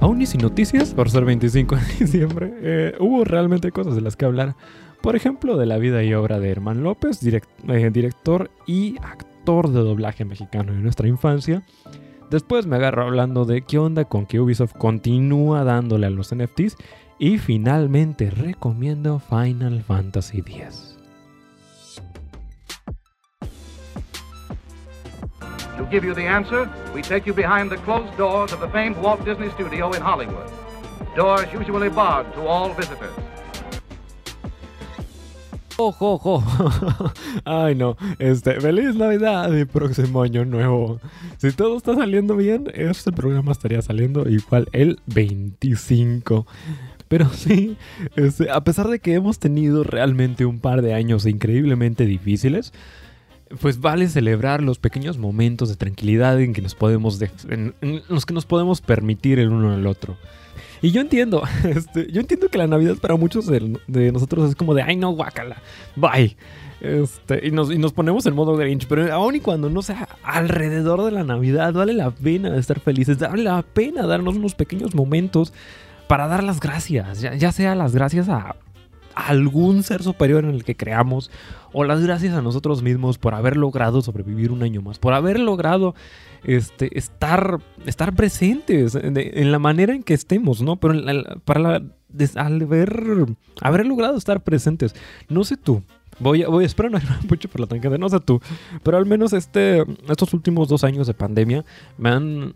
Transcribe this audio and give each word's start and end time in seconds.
Aún 0.00 0.22
y 0.22 0.26
sin 0.26 0.40
noticias, 0.40 0.94
por 0.94 1.10
ser 1.10 1.24
25 1.24 1.76
de 1.76 1.82
diciembre, 2.00 2.52
eh, 2.62 2.94
hubo 2.98 3.24
realmente 3.24 3.70
cosas 3.70 3.94
de 3.94 4.00
las 4.00 4.16
que 4.16 4.24
hablar. 4.24 4.56
Por 5.02 5.16
ejemplo, 5.16 5.56
de 5.56 5.66
la 5.66 5.78
vida 5.78 6.02
y 6.02 6.14
obra 6.14 6.40
de 6.40 6.50
Herman 6.50 6.82
López, 6.82 7.20
eh, 7.22 7.90
director 7.90 8.50
y 8.66 8.96
actor 9.02 9.70
de 9.70 9.80
doblaje 9.80 10.24
mexicano 10.24 10.72
de 10.72 10.80
nuestra 10.80 11.08
infancia. 11.08 11.62
Después 12.30 12.66
me 12.66 12.76
agarro 12.76 13.02
hablando 13.02 13.44
de 13.44 13.62
qué 13.62 13.78
onda 13.78 14.04
con 14.04 14.26
que 14.26 14.40
Ubisoft 14.40 14.74
continúa 14.74 15.64
dándole 15.64 16.06
a 16.06 16.10
los 16.10 16.34
NFTs. 16.34 16.76
Y 17.18 17.36
finalmente 17.36 18.30
recomiendo 18.30 19.18
Final 19.18 19.82
Fantasy 19.82 20.38
X. 20.38 20.99
To 25.80 25.86
give 25.86 26.04
you 26.04 26.12
the 26.12 26.26
answer, 26.26 26.68
we 26.94 27.00
take 27.00 27.24
you 27.24 27.32
behind 27.32 27.70
the 27.70 27.78
closed 27.78 28.14
doors 28.18 28.52
of 28.52 28.60
the 28.60 28.68
famed 28.68 28.98
Walt 28.98 29.24
Disney 29.24 29.48
Studio 29.48 29.90
in 29.92 30.02
Hollywood. 30.02 30.46
Doors 31.16 31.50
usually 31.54 31.88
barred 31.88 32.30
to 32.34 32.46
all 32.46 32.74
visitors. 32.74 33.14
Ojo, 35.78 36.20
ojo. 36.20 36.44
Ay, 37.46 37.74
no. 37.74 37.96
Este, 38.18 38.60
feliz 38.60 38.94
Navidad 38.94 39.50
y 39.56 39.64
próximo 39.64 40.20
año 40.20 40.44
nuevo. 40.44 41.00
Si 41.38 41.50
todo 41.52 41.78
está 41.78 41.94
saliendo 41.94 42.36
bien, 42.36 42.70
este 42.74 43.10
programa 43.10 43.52
estaría 43.52 43.80
saliendo 43.80 44.28
igual 44.28 44.68
el 44.72 45.00
25. 45.06 46.46
Pero 47.08 47.30
sí, 47.30 47.78
este, 48.16 48.50
a 48.50 48.62
pesar 48.64 48.88
de 48.88 48.98
que 48.98 49.14
hemos 49.14 49.38
tenido 49.38 49.82
realmente 49.82 50.44
un 50.44 50.60
par 50.60 50.82
de 50.82 50.92
años 50.92 51.24
increíblemente 51.24 52.04
difíciles, 52.04 52.74
pues 53.58 53.80
vale 53.80 54.08
celebrar 54.08 54.62
los 54.62 54.78
pequeños 54.78 55.18
momentos 55.18 55.68
de 55.68 55.76
tranquilidad 55.76 56.40
en 56.40 56.52
que 56.52 56.62
nos 56.62 56.74
podemos 56.74 57.20
los 58.08 58.26
que 58.26 58.34
nos 58.34 58.46
podemos 58.46 58.80
permitir 58.80 59.38
el 59.38 59.50
uno 59.50 59.72
al 59.72 59.86
otro. 59.86 60.16
Y 60.82 60.92
yo 60.92 61.00
entiendo, 61.00 61.42
este, 61.64 62.10
yo 62.10 62.20
entiendo 62.20 62.48
que 62.48 62.58
la 62.58 62.66
Navidad 62.66 62.96
para 62.96 63.16
muchos 63.16 63.46
de, 63.46 64.12
nosotros 64.12 64.50
es 64.50 64.56
como 64.56 64.74
de, 64.74 64.82
ay 64.82 64.96
no, 64.96 65.10
guácala, 65.10 65.56
bye. 65.96 66.36
Este, 66.80 67.46
y, 67.46 67.50
nos, 67.50 67.70
y 67.70 67.76
nos 67.76 67.92
ponemos 67.92 68.24
en 68.24 68.34
modo 68.34 68.56
Grinch, 68.56 68.86
pero 68.86 69.12
aún 69.12 69.34
y 69.34 69.40
cuando 69.40 69.68
no 69.68 69.82
sea 69.82 70.08
alrededor 70.22 71.04
de 71.04 71.10
la 71.10 71.24
Navidad, 71.24 71.74
vale 71.74 71.92
la 71.92 72.10
pena 72.10 72.56
estar 72.56 72.80
felices, 72.80 73.18
vale 73.18 73.42
la 73.42 73.60
pena 73.62 74.06
darnos 74.06 74.36
unos 74.36 74.54
pequeños 74.54 74.94
momentos 74.94 75.52
para 76.08 76.26
dar 76.26 76.42
las 76.42 76.58
gracias, 76.58 77.20
ya 77.20 77.52
sea 77.52 77.74
las 77.74 77.94
gracias 77.94 78.30
a 78.30 78.56
algún 79.14 79.82
ser 79.82 80.02
superior 80.02 80.44
en 80.44 80.50
el 80.50 80.64
que 80.64 80.76
creamos 80.76 81.30
o 81.72 81.84
las 81.84 82.02
gracias 82.02 82.34
a 82.34 82.42
nosotros 82.42 82.82
mismos 82.82 83.18
por 83.18 83.34
haber 83.34 83.56
logrado 83.56 84.02
sobrevivir 84.02 84.50
un 84.50 84.62
año 84.62 84.82
más, 84.82 84.98
por 84.98 85.12
haber 85.14 85.38
logrado 85.38 85.94
este, 86.44 86.96
estar, 86.98 87.60
estar 87.86 88.14
presentes 88.14 88.94
en, 88.94 89.52
la 89.52 89.58
manera 89.58 89.94
en 89.94 90.02
que 90.02 90.14
estemos, 90.14 90.62
¿no? 90.62 90.76
Pero 90.76 90.94
para 91.44 91.82
al 92.34 92.62
haber, 92.62 93.26
haber 93.60 93.86
logrado 93.86 94.16
estar 94.16 94.42
presentes, 94.42 94.94
no 95.28 95.44
sé 95.44 95.56
tú, 95.56 95.82
Voy 96.18 96.42
a, 96.42 96.48
voy 96.48 96.64
a 96.64 96.66
esperar 96.66 96.90
mucho 97.28 97.48
por 97.48 97.60
la 97.62 97.66
tangente, 97.66 97.96
no 97.96 98.08
sé 98.08 98.20
tú, 98.20 98.40
pero 98.82 98.98
al 98.98 99.06
menos 99.06 99.32
este, 99.32 99.84
estos 100.08 100.34
últimos 100.34 100.68
dos 100.68 100.84
años 100.84 101.06
de 101.06 101.14
pandemia 101.14 101.64
me 101.96 102.10
han, 102.10 102.54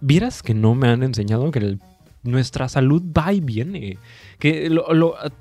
vieras 0.00 0.42
que 0.42 0.54
no 0.54 0.74
me 0.74 0.88
han 0.88 1.04
enseñado 1.04 1.50
que 1.52 1.60
el 1.60 1.80
nuestra 2.24 2.68
salud 2.68 3.02
va 3.16 3.32
y 3.32 3.40
viene. 3.40 3.98
Que 4.38 4.74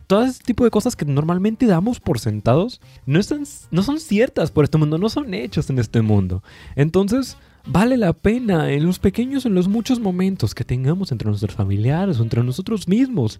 todo 0.07 0.23
ese 0.23 0.43
tipo 0.43 0.63
de 0.63 0.69
cosas 0.69 0.95
que 0.95 1.05
normalmente 1.05 1.65
damos 1.65 1.99
por 1.99 2.19
sentados 2.19 2.79
no, 3.05 3.19
están, 3.19 3.43
no 3.71 3.83
son 3.83 3.99
ciertas 3.99 4.51
por 4.51 4.65
este 4.65 4.77
mundo, 4.77 4.97
no 4.97 5.09
son 5.09 5.33
hechos 5.33 5.69
en 5.69 5.79
este 5.79 6.01
mundo. 6.01 6.43
Entonces, 6.75 7.37
vale 7.65 7.97
la 7.97 8.13
pena 8.13 8.71
en 8.71 8.85
los 8.85 8.99
pequeños, 8.99 9.45
en 9.45 9.55
los 9.55 9.67
muchos 9.67 9.99
momentos 9.99 10.53
que 10.53 10.65
tengamos 10.65 11.11
entre 11.11 11.29
nuestros 11.29 11.55
familiares 11.55 12.19
o 12.19 12.23
entre 12.23 12.43
nosotros 12.43 12.87
mismos, 12.87 13.39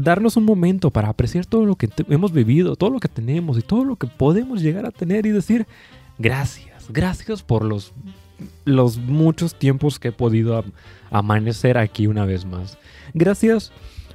darnos 0.00 0.36
un 0.36 0.44
momento 0.44 0.90
para 0.90 1.08
apreciar 1.08 1.46
todo 1.46 1.64
lo 1.64 1.76
que 1.76 1.88
hemos 2.08 2.32
vivido, 2.32 2.76
todo 2.76 2.90
lo 2.90 3.00
que 3.00 3.08
tenemos 3.08 3.58
y 3.58 3.62
todo 3.62 3.84
lo 3.84 3.96
que 3.96 4.08
podemos 4.08 4.60
llegar 4.60 4.86
a 4.86 4.90
tener 4.90 5.26
y 5.26 5.30
decir 5.30 5.66
gracias, 6.18 6.86
gracias 6.90 7.42
por 7.42 7.64
los 7.64 7.92
los 8.64 8.98
muchos 8.98 9.54
tiempos 9.54 9.98
que 9.98 10.08
he 10.08 10.12
podido 10.12 10.64
amanecer 11.14 11.78
aquí 11.78 12.06
una 12.06 12.24
vez 12.24 12.44
más. 12.44 12.76
Gracias 13.14 13.72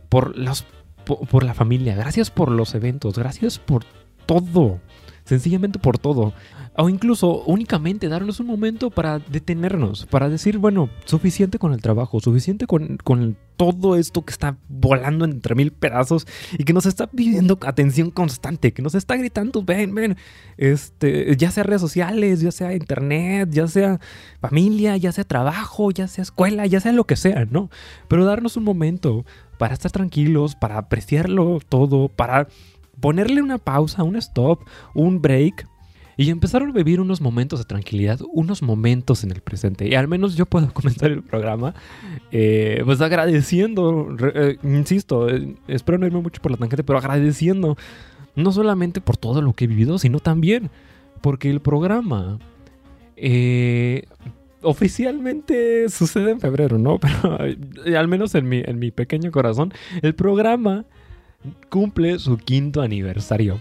por, 0.09 0.37
los, 0.37 0.65
por 1.05 1.43
la 1.43 1.53
familia, 1.53 1.95
gracias 1.95 2.29
por 2.29 2.51
los 2.51 2.75
eventos, 2.75 3.17
gracias 3.17 3.57
por 3.57 3.85
todo 4.25 4.79
sencillamente 5.29 5.77
por 5.77 5.99
todo. 5.99 6.33
O 6.75 6.89
incluso 6.89 7.43
únicamente 7.43 8.09
darnos 8.09 8.39
un 8.39 8.47
momento 8.47 8.89
para 8.89 9.19
detenernos, 9.19 10.07
para 10.07 10.27
decir, 10.27 10.57
bueno, 10.57 10.89
suficiente 11.05 11.59
con 11.59 11.73
el 11.73 11.81
trabajo, 11.81 12.19
suficiente 12.19 12.65
con, 12.65 13.37
todo 13.57 13.97
esto 13.97 14.23
que 14.23 14.31
está 14.31 14.55
volando 14.69 15.25
entre 15.25 15.53
mil 15.53 15.71
pedazos 15.73 16.25
y 16.57 16.63
que 16.63 16.71
nos 16.71 16.85
está 16.85 17.07
pidiendo 17.07 17.59
atención 17.63 18.09
constante, 18.09 18.71
que 18.71 18.81
nos 18.81 18.95
está 18.95 19.17
gritando, 19.17 19.63
ven, 19.63 19.93
ven, 19.93 20.15
este, 20.55 21.35
ya 21.35 21.51
sea 21.51 21.63
redes 21.63 21.81
sociales, 21.81 22.39
ya 22.39 22.53
sea 22.53 22.73
internet, 22.73 23.49
ya 23.51 23.67
sea 23.67 23.99
familia, 24.39 24.95
ya 24.95 25.11
sea 25.11 25.25
trabajo, 25.25 25.91
ya 25.91 26.07
sea 26.07 26.21
escuela, 26.21 26.65
ya 26.67 26.79
sea 26.79 26.93
lo 26.93 27.03
que 27.03 27.17
sea, 27.17 27.45
¿no? 27.51 27.69
Pero 28.07 28.23
darnos 28.23 28.55
un 28.55 28.63
momento 28.63 29.25
para 29.57 29.73
estar 29.73 29.91
tranquilos, 29.91 30.55
para 30.55 30.77
apreciarlo 30.77 31.59
todo, 31.67 32.07
para 32.07 32.47
ponerle 32.99 33.41
una 33.41 33.57
pausa, 33.57 34.03
un 34.03 34.15
stop, 34.15 34.61
un 34.93 35.21
break 35.21 35.67
y 36.19 36.31
empezar 36.31 36.61
a 36.63 36.69
vivir 36.69 36.99
unos 36.99 37.21
momentos 37.21 37.59
de 37.59 37.65
tranquilidad, 37.65 38.19
unos 38.33 38.61
momentos 38.61 39.23
en 39.23 39.31
el 39.31 39.39
presente. 39.39 39.87
Y 39.87 39.95
al 39.95 40.09
menos 40.09 40.35
yo 40.35 40.45
puedo 40.45 40.69
comenzar 40.73 41.11
el 41.11 41.23
programa, 41.23 41.73
eh, 42.33 42.81
pues 42.83 42.99
agradeciendo, 42.99 44.17
eh, 44.35 44.57
insisto, 44.63 45.29
eh, 45.29 45.55
espero 45.69 45.97
no 45.97 46.05
irme 46.05 46.19
mucho 46.19 46.41
por 46.41 46.51
la 46.51 46.57
tangente, 46.57 46.83
pero 46.83 46.99
agradeciendo 46.99 47.77
no 48.35 48.51
solamente 48.51 48.99
por 48.99 49.15
todo 49.15 49.41
lo 49.41 49.53
que 49.53 49.63
he 49.63 49.67
vivido, 49.67 49.97
sino 49.97 50.19
también 50.19 50.69
porque 51.21 51.49
el 51.49 51.61
programa 51.61 52.37
oficialmente 54.61 55.87
sucede 55.87 56.31
en 56.31 56.41
febrero, 56.41 56.77
¿no? 56.77 56.99
Pero 57.83 57.97
al 57.97 58.07
menos 58.09 58.35
en 58.35 58.49
mi, 58.49 58.61
en 58.65 58.77
mi 58.77 58.91
pequeño 58.91 59.31
corazón, 59.31 59.73
el 60.01 60.15
programa 60.15 60.85
cumple 61.69 62.19
su 62.19 62.37
quinto 62.37 62.81
aniversario. 62.81 63.59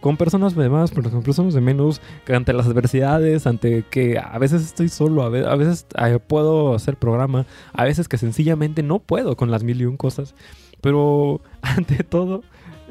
con 0.00 0.16
personas 0.16 0.54
de 0.56 0.68
más, 0.68 0.90
con 0.90 1.22
personas 1.22 1.54
de 1.54 1.60
menos, 1.60 2.00
ante 2.28 2.52
las 2.52 2.66
adversidades, 2.66 3.46
ante 3.46 3.84
que 3.90 4.18
a 4.18 4.38
veces 4.38 4.62
estoy 4.62 4.88
solo, 4.88 5.22
a 5.22 5.28
veces, 5.28 5.86
puedo 6.26 6.74
hacer 6.74 6.96
programa, 6.96 7.46
a 7.72 7.84
veces 7.84 8.08
que 8.08 8.18
sencillamente 8.18 8.82
no 8.82 8.98
puedo 8.98 9.36
con 9.36 9.50
las 9.50 9.62
mil 9.62 9.80
y 9.80 9.84
un 9.84 9.96
cosas, 9.96 10.34
pero 10.80 11.40
ante 11.62 12.02
todo 12.04 12.42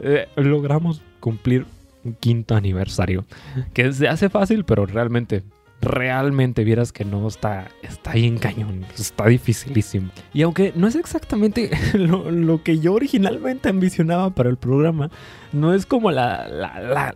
eh, 0.02 0.28
logramos 0.36 1.02
cumplir 1.20 1.66
un 2.04 2.14
quinto 2.14 2.56
aniversario, 2.56 3.26
que 3.74 3.92
se 3.94 4.08
hace 4.08 4.30
fácil, 4.30 4.66
pero 4.66 4.86
realmente 4.86 5.44
realmente 5.82 6.64
vieras 6.64 6.92
que 6.92 7.04
no 7.04 7.28
está, 7.28 7.68
está 7.82 8.12
ahí 8.12 8.26
en 8.26 8.38
cañón, 8.38 8.86
está 8.98 9.28
dificilísimo. 9.28 10.12
Y 10.34 10.44
aunque 10.44 10.72
no 10.76 10.88
es 10.88 10.96
exactamente 10.96 11.72
lo, 11.94 12.64
que 12.64 12.80
yo 12.80 12.94
originalmente 12.94 13.70
ambicionaba 13.70 14.30
para 14.30 14.50
el 14.50 14.58
programa, 14.58 15.10
no 15.52 15.74
es 15.74 15.86
como 15.86 16.12
la, 16.12 16.48
la, 16.48 17.14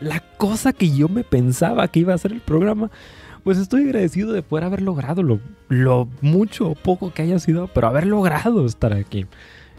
la, 0.00 0.20
cosa 0.36 0.72
que 0.72 0.90
yo 0.90 1.08
me 1.08 1.24
pensaba 1.24 1.88
que 1.88 2.00
iba 2.00 2.12
a 2.12 2.18
ser 2.18 2.32
el 2.32 2.40
programa, 2.40 2.90
pues 3.44 3.58
estoy 3.58 3.84
agradecido 3.84 4.32
de 4.32 4.42
poder 4.42 4.64
haber 4.64 4.82
logrado 4.82 5.22
lo, 5.22 5.40
lo 5.68 6.08
mucho 6.20 6.70
o 6.70 6.74
poco 6.74 7.12
que 7.12 7.22
haya 7.22 7.38
sido, 7.38 7.68
pero 7.68 7.86
haber 7.86 8.06
logrado 8.06 8.66
estar 8.66 8.92
aquí. 8.92 9.26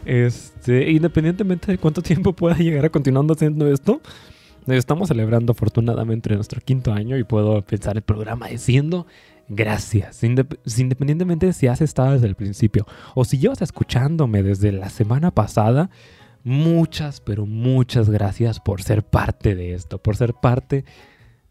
Este, 0.06 0.90
independientemente 0.90 1.72
de 1.72 1.78
cuánto 1.78 2.00
tiempo 2.02 2.32
pueda 2.32 2.56
llegar 2.56 2.86
a 2.86 2.90
continuando 2.90 3.34
haciendo 3.34 3.70
esto, 3.70 4.00
Estamos 4.76 5.08
celebrando 5.08 5.52
afortunadamente 5.52 6.34
nuestro 6.34 6.60
quinto 6.60 6.92
año 6.92 7.16
y 7.16 7.24
puedo 7.24 7.62
pensar 7.62 7.96
el 7.96 8.02
programa 8.02 8.48
diciendo 8.48 9.06
gracias, 9.48 10.22
independientemente 10.22 11.46
de 11.46 11.52
si 11.54 11.68
has 11.68 11.80
estado 11.80 12.12
desde 12.12 12.26
el 12.26 12.34
principio 12.34 12.86
o 13.14 13.24
si 13.24 13.38
llevas 13.38 13.62
escuchándome 13.62 14.42
desde 14.42 14.72
la 14.72 14.90
semana 14.90 15.30
pasada. 15.30 15.90
Muchas, 16.44 17.20
pero 17.20 17.46
muchas 17.46 18.10
gracias 18.10 18.60
por 18.60 18.82
ser 18.82 19.02
parte 19.02 19.54
de 19.54 19.74
esto, 19.74 19.98
por 19.98 20.16
ser 20.16 20.34
parte 20.34 20.84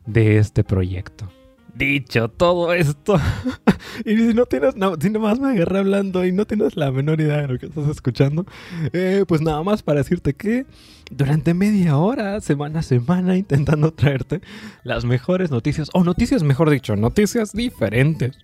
de 0.06 0.38
este 0.38 0.64
proyecto 0.64 1.30
dicho 1.78 2.30
todo 2.30 2.74
esto, 2.74 3.20
y 4.06 4.18
si 4.18 4.34
no 4.34 4.46
tienes, 4.46 4.76
no, 4.76 4.96
si 5.00 5.10
nomás 5.10 5.40
me 5.40 5.50
agarré 5.50 5.80
hablando 5.80 6.26
y 6.26 6.32
no 6.32 6.46
tienes 6.46 6.76
la 6.76 6.92
menor 6.92 7.22
idea 7.22 7.42
de 7.42 7.48
lo 7.48 7.60
que 7.60 7.68
estás 7.68 7.88
escuchando, 7.88 8.46
eh, 8.94 9.26
pues 9.28 9.42
nada 9.42 9.62
más 9.64 9.84
para 9.84 10.00
decirte 10.00 10.34
que 10.34 10.66
durante 11.12 11.54
media 11.54 11.98
hora, 11.98 12.42
semana 12.42 12.80
a 12.80 12.84
semana, 12.84 13.38
intentando 13.38 13.94
traerte 13.94 14.42
las 14.84 15.06
mejores 15.06 15.52
noticias, 15.52 15.90
o 15.94 16.04
noticias, 16.04 16.44
mejor 16.44 16.70
dicho, 16.70 16.96
noticias 16.96 17.54
diferentes 17.54 18.38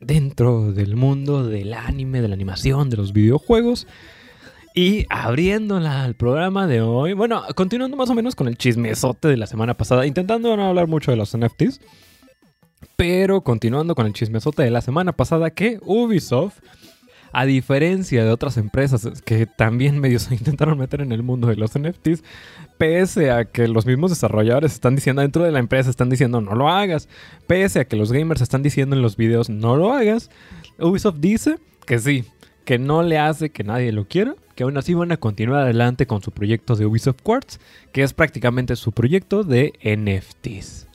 dentro 0.00 0.72
del 0.72 0.96
mundo 0.96 1.46
del 1.46 1.74
anime, 1.74 2.22
de 2.22 2.28
la 2.28 2.34
animación, 2.34 2.88
de 2.88 2.96
los 2.96 3.12
videojuegos 3.12 3.86
Y 4.74 5.04
abriéndola 5.10 6.04
al 6.04 6.14
programa 6.14 6.66
de 6.66 6.80
hoy, 6.80 7.12
bueno, 7.12 7.42
continuando 7.54 7.96
más 7.96 8.08
o 8.08 8.14
menos 8.14 8.34
con 8.34 8.48
el 8.48 8.56
chismesote 8.56 9.28
de 9.28 9.36
la 9.36 9.46
semana 9.46 9.76
pasada, 9.76 10.06
intentando 10.06 10.56
no 10.56 10.68
hablar 10.68 10.86
mucho 10.86 11.10
de 11.10 11.16
los 11.16 11.36
NFTs, 11.36 11.80
pero 12.96 13.42
continuando 13.42 13.94
con 13.94 14.06
el 14.06 14.12
chismesote 14.12 14.62
de 14.62 14.70
la 14.70 14.80
semana 14.80 15.12
pasada 15.12 15.50
que 15.50 15.78
Ubisoft 15.82 16.60
a 17.32 17.44
diferencia 17.44 18.24
de 18.24 18.30
otras 18.30 18.56
empresas 18.56 19.22
que 19.22 19.46
también 19.46 19.98
medio 19.98 20.18
se 20.18 20.34
intentaron 20.36 20.78
meter 20.78 21.00
en 21.00 21.12
el 21.12 21.22
mundo 21.22 21.48
de 21.48 21.56
los 21.56 21.78
NFTs, 21.78 22.22
pese 22.78 23.30
a 23.30 23.44
que 23.44 23.68
los 23.68 23.86
mismos 23.86 24.10
desarrolladores 24.10 24.72
están 24.72 24.94
diciendo 24.94 25.22
dentro 25.22 25.44
de 25.44 25.52
la 25.52 25.58
empresa, 25.58 25.90
están 25.90 26.10
diciendo 26.10 26.40
no 26.40 26.54
lo 26.54 26.68
hagas, 26.68 27.08
pese 27.46 27.80
a 27.80 27.84
que 27.84 27.96
los 27.96 28.12
gamers 28.12 28.40
están 28.40 28.62
diciendo 28.62 28.96
en 28.96 29.02
los 29.02 29.16
videos 29.16 29.48
no 29.48 29.76
lo 29.76 29.92
hagas, 29.92 30.30
Ubisoft 30.78 31.18
dice 31.20 31.58
que 31.86 31.98
sí, 31.98 32.24
que 32.64 32.78
no 32.78 33.02
le 33.02 33.18
hace 33.18 33.50
que 33.50 33.64
nadie 33.64 33.92
lo 33.92 34.06
quiera, 34.06 34.34
que 34.54 34.64
aún 34.64 34.76
así 34.76 34.94
van 34.94 35.12
a 35.12 35.16
continuar 35.16 35.62
adelante 35.62 36.06
con 36.06 36.22
su 36.22 36.32
proyecto 36.32 36.76
de 36.76 36.86
Ubisoft 36.86 37.22
Quartz, 37.22 37.58
que 37.92 38.02
es 38.02 38.12
prácticamente 38.12 38.76
su 38.76 38.92
proyecto 38.92 39.44
de 39.44 39.72
NFTs. 39.82 40.89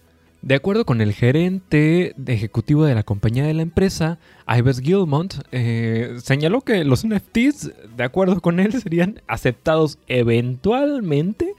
De 0.45 0.53
acuerdo 0.53 0.86
con 0.86 1.01
el 1.01 1.12
gerente 1.12 2.13
ejecutivo 2.27 2.86
de 2.86 2.94
la 2.94 3.01
compañía 3.01 3.45
de 3.45 3.56
la 3.56 3.63
empresa, 3.63 4.19
Ives 4.47 4.80
Gilmont, 4.80 5.33
eh, 5.51 6.18
señaló 6.21 6.62
que 6.62 6.83
los 6.83 7.03
NFTs, 7.03 7.71
de 7.97 8.03
acuerdo 8.03 8.39
con 8.42 8.59
él, 8.59 8.80
serían 8.80 9.24
aceptados 9.25 9.97
eventualmente 10.07 11.56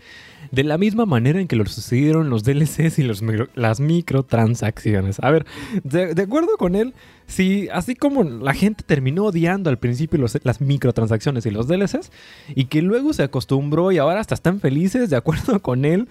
de 0.52 0.62
la 0.62 0.78
misma 0.78 1.04
manera 1.04 1.40
en 1.40 1.48
que 1.48 1.56
lo 1.56 1.66
sucedieron 1.66 2.30
los 2.30 2.44
DLCs 2.44 3.00
y 3.00 3.02
los 3.02 3.24
las 3.56 3.80
microtransacciones. 3.80 5.18
A 5.20 5.32
ver, 5.32 5.46
de, 5.82 6.22
acuerdo 6.22 6.56
con 6.56 6.76
él, 6.76 6.94
si 7.26 7.68
así 7.70 7.96
como 7.96 8.22
la 8.22 8.54
gente 8.54 8.84
terminó 8.84 9.24
odiando 9.24 9.68
al 9.68 9.78
principio 9.78 10.24
las 10.44 10.60
microtransacciones 10.60 11.44
y 11.44 11.50
los 11.50 11.66
DLCs, 11.66 12.12
y 12.54 12.66
que 12.66 12.82
luego 12.82 13.12
se 13.12 13.24
acostumbró 13.24 13.90
y 13.90 13.98
ahora 13.98 14.20
hasta 14.20 14.36
están 14.36 14.60
felices, 14.60 15.10
de 15.10 15.16
acuerdo 15.16 15.60
con 15.62 15.84
él, 15.84 16.06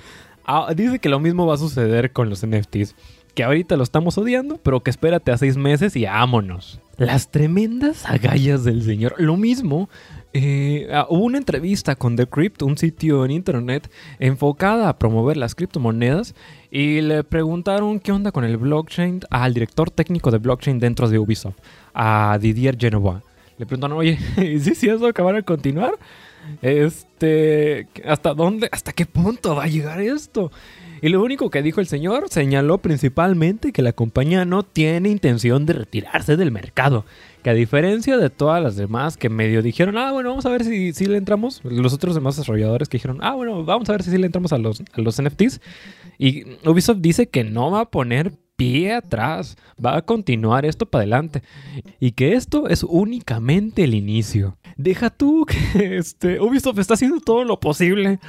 Ah, 0.45 0.73
dice 0.75 0.99
que 0.99 1.09
lo 1.09 1.19
mismo 1.19 1.47
va 1.47 1.55
a 1.55 1.57
suceder 1.57 2.11
con 2.11 2.29
los 2.29 2.45
NFTs. 2.45 2.95
Que 3.33 3.43
ahorita 3.43 3.75
lo 3.75 3.83
estamos 3.83 4.17
odiando, 4.17 4.57
pero 4.57 4.81
que 4.81 4.89
espérate 4.89 5.31
a 5.31 5.37
seis 5.37 5.57
meses 5.57 5.95
y 5.95 6.05
vámonos. 6.05 6.79
Las 6.97 7.31
tremendas 7.31 8.05
agallas 8.05 8.63
del 8.63 8.83
señor. 8.83 9.15
Lo 9.17 9.35
mismo, 9.35 9.89
eh, 10.31 10.87
ah, 10.93 11.07
hubo 11.09 11.25
una 11.25 11.37
entrevista 11.37 11.95
con 11.95 12.15
The 12.15 12.27
Crypt, 12.27 12.61
un 12.61 12.77
sitio 12.77 13.25
en 13.25 13.31
internet 13.31 13.91
enfocada 14.19 14.87
a 14.87 14.97
promover 14.97 15.35
las 15.35 15.55
criptomonedas. 15.55 16.35
Y 16.71 17.01
le 17.01 17.23
preguntaron 17.23 17.99
qué 17.99 18.11
onda 18.13 18.31
con 18.31 18.45
el 18.45 18.57
blockchain 18.57 19.21
al 19.29 19.53
director 19.53 19.91
técnico 19.91 20.31
de 20.31 20.37
blockchain 20.37 20.79
dentro 20.79 21.09
de 21.09 21.19
Ubisoft, 21.19 21.57
a 21.93 22.37
Didier 22.39 22.77
Genova. 22.77 23.21
Le 23.57 23.65
preguntaron, 23.65 23.97
oye, 23.97 24.17
¿y 24.37 24.59
si 24.59 24.87
eso 24.87 25.07
acabar 25.07 25.35
a 25.35 25.41
continuar? 25.41 25.97
Este, 26.61 27.87
¿hasta 28.05 28.33
dónde, 28.33 28.69
hasta 28.71 28.93
qué 28.93 29.05
punto 29.05 29.55
va 29.55 29.63
a 29.63 29.67
llegar 29.67 30.01
esto? 30.01 30.51
Y 31.01 31.09
lo 31.09 31.21
único 31.21 31.49
que 31.49 31.61
dijo 31.61 31.81
el 31.81 31.87
señor 31.87 32.29
señaló 32.29 32.79
principalmente 32.79 33.71
que 33.71 33.81
la 33.81 33.93
compañía 33.93 34.45
no 34.45 34.63
tiene 34.63 35.09
intención 35.09 35.65
de 35.65 35.73
retirarse 35.73 36.37
del 36.37 36.51
mercado. 36.51 37.05
Que 37.43 37.51
a 37.51 37.53
diferencia 37.53 38.17
de 38.17 38.29
todas 38.29 38.63
las 38.63 38.75
demás 38.75 39.17
que 39.17 39.29
medio 39.29 39.61
dijeron, 39.61 39.97
ah, 39.97 40.11
bueno, 40.11 40.29
vamos 40.29 40.45
a 40.45 40.49
ver 40.49 40.63
si, 40.63 40.93
si 40.93 41.05
le 41.05 41.17
entramos. 41.17 41.61
Los 41.63 41.93
otros 41.93 42.15
demás 42.15 42.37
desarrolladores 42.37 42.89
que 42.89 42.97
dijeron, 42.97 43.19
ah, 43.21 43.35
bueno, 43.35 43.63
vamos 43.63 43.87
a 43.89 43.91
ver 43.91 44.03
si, 44.03 44.11
si 44.11 44.17
le 44.17 44.25
entramos 44.25 44.51
a 44.53 44.57
los, 44.57 44.81
a 44.81 45.01
los 45.01 45.21
NFTs. 45.21 45.61
Y 46.17 46.45
Ubisoft 46.67 46.99
dice 47.01 47.27
que 47.27 47.43
no 47.43 47.69
va 47.71 47.81
a 47.81 47.91
poner 47.91 48.31
pie 48.55 48.93
atrás, 48.93 49.57
va 49.83 49.97
a 49.97 50.01
continuar 50.01 50.65
esto 50.65 50.85
para 50.85 51.03
adelante. 51.03 51.41
Y 51.99 52.11
que 52.11 52.33
esto 52.33 52.67
es 52.67 52.83
únicamente 52.83 53.83
el 53.83 53.93
inicio. 53.93 54.57
Deja 54.77 55.09
tú 55.09 55.45
que 55.45 55.97
este, 55.97 56.39
Ubisoft 56.39 56.79
está 56.79 56.95
haciendo 56.95 57.19
todo 57.19 57.43
lo 57.43 57.59
posible 57.59 58.19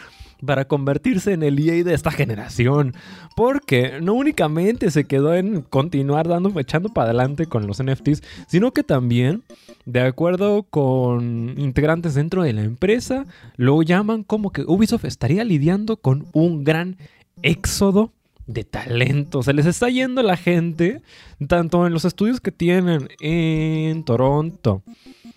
para 0.44 0.66
convertirse 0.66 1.32
en 1.32 1.42
el 1.42 1.58
EA 1.58 1.82
de 1.84 1.94
esta 1.94 2.10
generación. 2.10 2.94
Porque 3.34 4.00
no 4.02 4.14
únicamente 4.14 4.90
se 4.90 5.04
quedó 5.04 5.34
en 5.34 5.62
continuar 5.62 6.28
dando, 6.28 6.58
echando 6.60 6.90
para 6.90 7.06
adelante 7.06 7.46
con 7.46 7.66
los 7.66 7.82
NFTs, 7.82 8.22
sino 8.46 8.72
que 8.72 8.82
también, 8.82 9.42
de 9.84 10.00
acuerdo 10.00 10.64
con 10.64 11.54
integrantes 11.58 12.14
dentro 12.14 12.42
de 12.42 12.52
la 12.52 12.62
empresa, 12.62 13.26
lo 13.56 13.82
llaman 13.82 14.24
como 14.24 14.50
que 14.50 14.62
Ubisoft 14.62 15.04
estaría 15.04 15.44
lidiando 15.44 15.96
con 15.96 16.26
un 16.32 16.64
gran 16.64 16.96
éxodo 17.42 18.12
de 18.46 18.64
talento. 18.64 19.42
Se 19.42 19.52
les 19.52 19.66
está 19.66 19.88
yendo 19.88 20.22
la 20.22 20.36
gente, 20.36 21.02
tanto 21.48 21.86
en 21.86 21.92
los 21.92 22.04
estudios 22.04 22.40
que 22.40 22.52
tienen 22.52 23.08
en 23.20 24.04
Toronto 24.04 24.82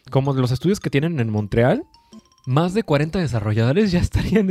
como 0.09 0.33
los 0.33 0.51
estudios 0.51 0.79
que 0.79 0.89
tienen 0.89 1.19
en 1.19 1.29
Montreal. 1.29 1.83
Más 2.45 2.73
de 2.73 2.83
40 2.83 3.19
desarrolladores 3.19 3.91
ya 3.91 3.99
estarían, 3.99 4.47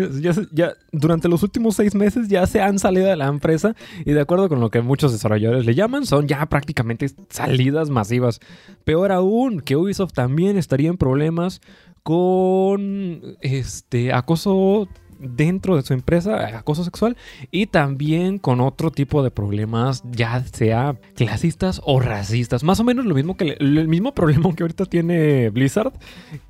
durante 0.92 1.28
los 1.28 1.42
últimos 1.42 1.74
seis 1.74 1.94
meses 1.94 2.28
ya 2.28 2.46
se 2.46 2.60
han 2.60 2.78
salido 2.78 3.08
de 3.08 3.16
la 3.16 3.26
empresa 3.26 3.74
y 4.04 4.12
de 4.12 4.20
acuerdo 4.20 4.48
con 4.48 4.60
lo 4.60 4.70
que 4.70 4.82
muchos 4.82 5.10
desarrolladores 5.10 5.64
le 5.64 5.74
llaman, 5.74 6.06
son 6.06 6.28
ya 6.28 6.46
prácticamente 6.46 7.10
salidas 7.28 7.90
masivas. 7.90 8.40
Peor 8.84 9.10
aún, 9.10 9.60
que 9.60 9.74
Ubisoft 9.74 10.12
también 10.12 10.56
estaría 10.56 10.90
en 10.90 10.96
problemas 10.96 11.60
con 12.04 13.36
este 13.40 14.12
acoso 14.12 14.88
dentro 15.18 15.76
de 15.76 15.82
su 15.82 15.94
empresa 15.94 16.58
acoso 16.58 16.84
sexual 16.84 17.16
y 17.50 17.66
también 17.66 18.38
con 18.38 18.60
otro 18.60 18.90
tipo 18.90 19.22
de 19.22 19.30
problemas, 19.30 20.02
ya 20.10 20.44
sea 20.44 20.96
clasistas 21.14 21.80
o 21.84 22.00
racistas. 22.00 22.64
Más 22.64 22.80
o 22.80 22.84
menos 22.84 23.04
lo 23.04 23.14
mismo 23.14 23.36
que 23.36 23.56
el 23.58 23.88
mismo 23.88 24.14
problema 24.14 24.54
que 24.54 24.62
ahorita 24.62 24.86
tiene 24.86 25.50
Blizzard, 25.50 25.92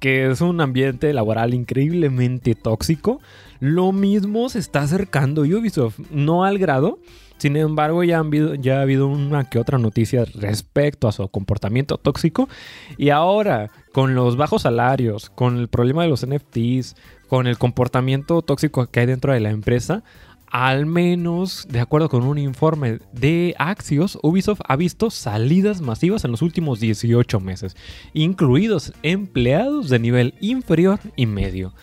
que 0.01 0.31
es 0.31 0.41
un 0.41 0.61
ambiente 0.61 1.13
laboral 1.13 1.55
increíblemente 1.55 2.55
tóxico. 2.55 3.21
Lo 3.61 3.93
mismo 3.93 4.49
se 4.49 4.61
está 4.61 4.83
acercando 4.83 5.43
Ubisoft, 5.43 5.99
no 6.11 6.45
al 6.45 6.59
grado. 6.59 6.99
Sin 7.39 7.57
embargo, 7.57 8.03
ya, 8.03 8.19
habido, 8.19 8.57
ya 8.57 8.79
ha 8.79 8.83
habido 8.83 9.07
una 9.07 9.49
que 9.49 9.61
otra 9.61 9.79
noticia 9.79 10.25
respecto 10.35 11.07
a 11.07 11.13
su 11.13 11.27
comportamiento 11.29 11.97
tóxico. 11.97 12.49
Y 12.97 13.11
ahora, 13.11 13.71
con 13.99 14.15
los 14.15 14.37
bajos 14.37 14.63
salarios, 14.63 15.29
con 15.29 15.59
el 15.59 15.67
problema 15.67 16.05
de 16.05 16.09
los 16.09 16.25
NFTs, 16.25 16.95
con 17.27 17.49
el 17.49 17.59
comportamiento 17.59 18.43
tóxico 18.43 18.87
que 18.87 19.01
hay 19.01 19.07
dentro 19.07 19.33
de 19.33 19.41
la 19.41 19.51
empresa, 19.51 20.05
al 20.47 20.87
menos 20.87 21.67
de 21.69 21.81
acuerdo 21.81 22.09
con 22.09 22.23
un 22.23 22.39
informe 22.39 23.01
de 23.13 23.57
Axios, 23.59 24.17
Ubisoft 24.23 24.61
ha 24.69 24.77
visto 24.77 25.11
salidas 25.11 25.81
masivas 25.81 26.25
en 26.25 26.31
los 26.31 26.43
últimos 26.43 26.79
18 26.79 27.41
meses, 27.41 27.77
incluidos 28.15 28.93
empleados 29.03 29.89
de 29.89 29.99
nivel 29.99 30.35
inferior 30.41 31.01
y 31.17 31.27
medio. 31.27 31.75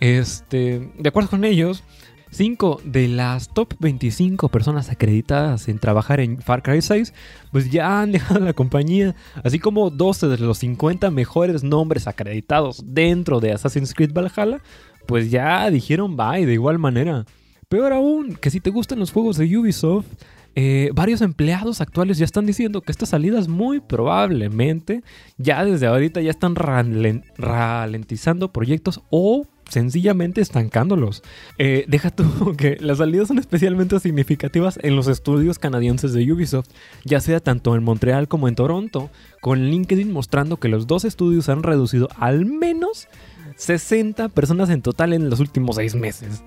Este, 0.00 0.90
de 0.98 1.08
acuerdo 1.08 1.30
con 1.30 1.44
ellos, 1.44 1.84
5 2.32 2.80
de 2.84 3.08
las 3.08 3.52
top 3.52 3.74
25 3.78 4.48
personas 4.48 4.88
acreditadas 4.88 5.68
en 5.68 5.78
trabajar 5.78 6.18
en 6.18 6.40
Far 6.40 6.62
Cry 6.62 6.80
6, 6.80 7.12
pues 7.52 7.70
ya 7.70 8.00
han 8.00 8.12
dejado 8.12 8.40
la 8.40 8.54
compañía, 8.54 9.14
así 9.44 9.58
como 9.58 9.90
12 9.90 10.28
de 10.28 10.38
los 10.38 10.58
50 10.58 11.10
mejores 11.10 11.62
nombres 11.62 12.06
acreditados 12.06 12.82
dentro 12.86 13.38
de 13.38 13.52
Assassin's 13.52 13.92
Creed 13.92 14.14
Valhalla, 14.14 14.62
pues 15.06 15.30
ya 15.30 15.70
dijeron 15.70 16.16
bye 16.16 16.46
de 16.46 16.54
igual 16.54 16.78
manera. 16.78 17.26
Peor 17.68 17.92
aún, 17.92 18.34
que 18.34 18.50
si 18.50 18.60
te 18.60 18.70
gustan 18.70 18.98
los 18.98 19.12
juegos 19.12 19.36
de 19.36 19.56
Ubisoft, 19.56 20.06
eh, 20.54 20.90
varios 20.94 21.22
empleados 21.22 21.80
actuales 21.80 22.18
ya 22.18 22.24
están 22.24 22.46
diciendo 22.46 22.82
que 22.82 22.92
estas 22.92 23.10
salidas 23.10 23.48
muy 23.48 23.80
probablemente 23.80 25.02
ya 25.38 25.64
desde 25.64 25.86
ahorita 25.86 26.20
ya 26.20 26.30
están 26.30 26.54
ralentizando 26.54 28.52
proyectos 28.52 29.00
o 29.10 29.46
sencillamente 29.68 30.42
estancándolos. 30.42 31.22
Eh, 31.58 31.86
deja 31.88 32.10
tú 32.10 32.54
que 32.58 32.76
las 32.80 32.98
salidas 32.98 33.28
son 33.28 33.38
especialmente 33.38 33.98
significativas 34.00 34.78
en 34.82 34.96
los 34.96 35.08
estudios 35.08 35.58
canadienses 35.58 36.12
de 36.12 36.30
Ubisoft, 36.30 36.68
ya 37.04 37.20
sea 37.20 37.40
tanto 37.40 37.74
en 37.74 37.82
Montreal 37.82 38.28
como 38.28 38.48
en 38.48 38.54
Toronto, 38.54 39.10
con 39.40 39.70
LinkedIn 39.70 40.12
mostrando 40.12 40.58
que 40.58 40.68
los 40.68 40.86
dos 40.86 41.04
estudios 41.04 41.48
han 41.48 41.62
reducido 41.62 42.08
al 42.18 42.44
menos 42.44 43.08
60 43.56 44.28
personas 44.30 44.70
en 44.70 44.82
total 44.82 45.12
en 45.12 45.30
los 45.30 45.40
últimos 45.40 45.76
6 45.76 45.94
meses. 45.94 46.42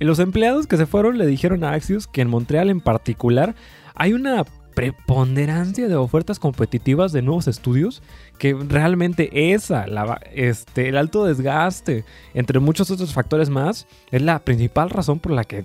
los 0.00 0.18
empleados 0.18 0.66
que 0.66 0.76
se 0.76 0.86
fueron 0.86 1.18
le 1.18 1.26
dijeron 1.26 1.64
a 1.64 1.72
Axios 1.72 2.06
que 2.06 2.20
en 2.20 2.28
Montreal 2.28 2.70
en 2.70 2.80
particular 2.80 3.54
hay 3.94 4.12
una 4.12 4.44
preponderancia 4.78 5.88
de 5.88 5.96
ofertas 5.96 6.38
competitivas 6.38 7.10
de 7.10 7.20
nuevos 7.20 7.48
estudios 7.48 8.00
que 8.38 8.54
realmente 8.54 9.52
esa, 9.52 9.86
este, 10.32 10.88
el 10.88 10.96
alto 10.96 11.24
desgaste, 11.24 12.04
entre 12.32 12.60
muchos 12.60 12.88
otros 12.88 13.12
factores 13.12 13.50
más, 13.50 13.88
es 14.12 14.22
la 14.22 14.38
principal 14.38 14.90
razón 14.90 15.18
por 15.18 15.32
la 15.32 15.42
que 15.42 15.64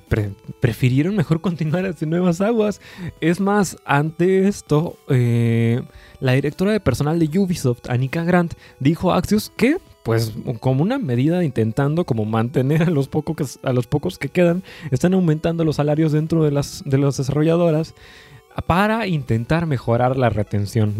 prefirieron 0.60 1.16
mejor 1.16 1.42
continuar 1.42 1.86
en 1.86 2.10
nuevas 2.10 2.42
aguas. 2.42 2.82
Es 3.22 3.40
más, 3.40 3.78
ante 3.86 4.48
esto, 4.48 4.98
eh, 5.10 5.84
la 6.20 6.32
directora 6.32 6.72
de 6.72 6.80
personal 6.80 7.20
de 7.20 7.38
Ubisoft, 7.38 7.92
Anika 7.92 8.24
Grant, 8.24 8.56
dijo 8.80 9.14
a 9.14 9.18
Axios 9.18 9.52
que 9.56 9.78
pues 10.03 10.33
como 10.60 10.83
una 10.83 11.00
medida 11.00 11.43
intentando 11.43 12.05
como 12.05 12.25
mantener 12.25 12.83
a 12.83 12.89
los, 12.89 13.07
pocos 13.07 13.60
a 13.63 13.72
los 13.72 13.88
pocos 13.88 14.17
que 14.17 14.29
quedan, 14.29 14.62
están 14.91 15.13
aumentando 15.13 15.63
los 15.63 15.77
salarios 15.77 16.12
dentro 16.12 16.43
de 16.43 16.51
las, 16.51 16.83
de 16.86 16.98
las 16.98 17.17
desarrolladoras 17.17 17.95
para 18.67 19.07
intentar 19.07 19.65
mejorar 19.65 20.17
la 20.17 20.29
retención. 20.29 20.95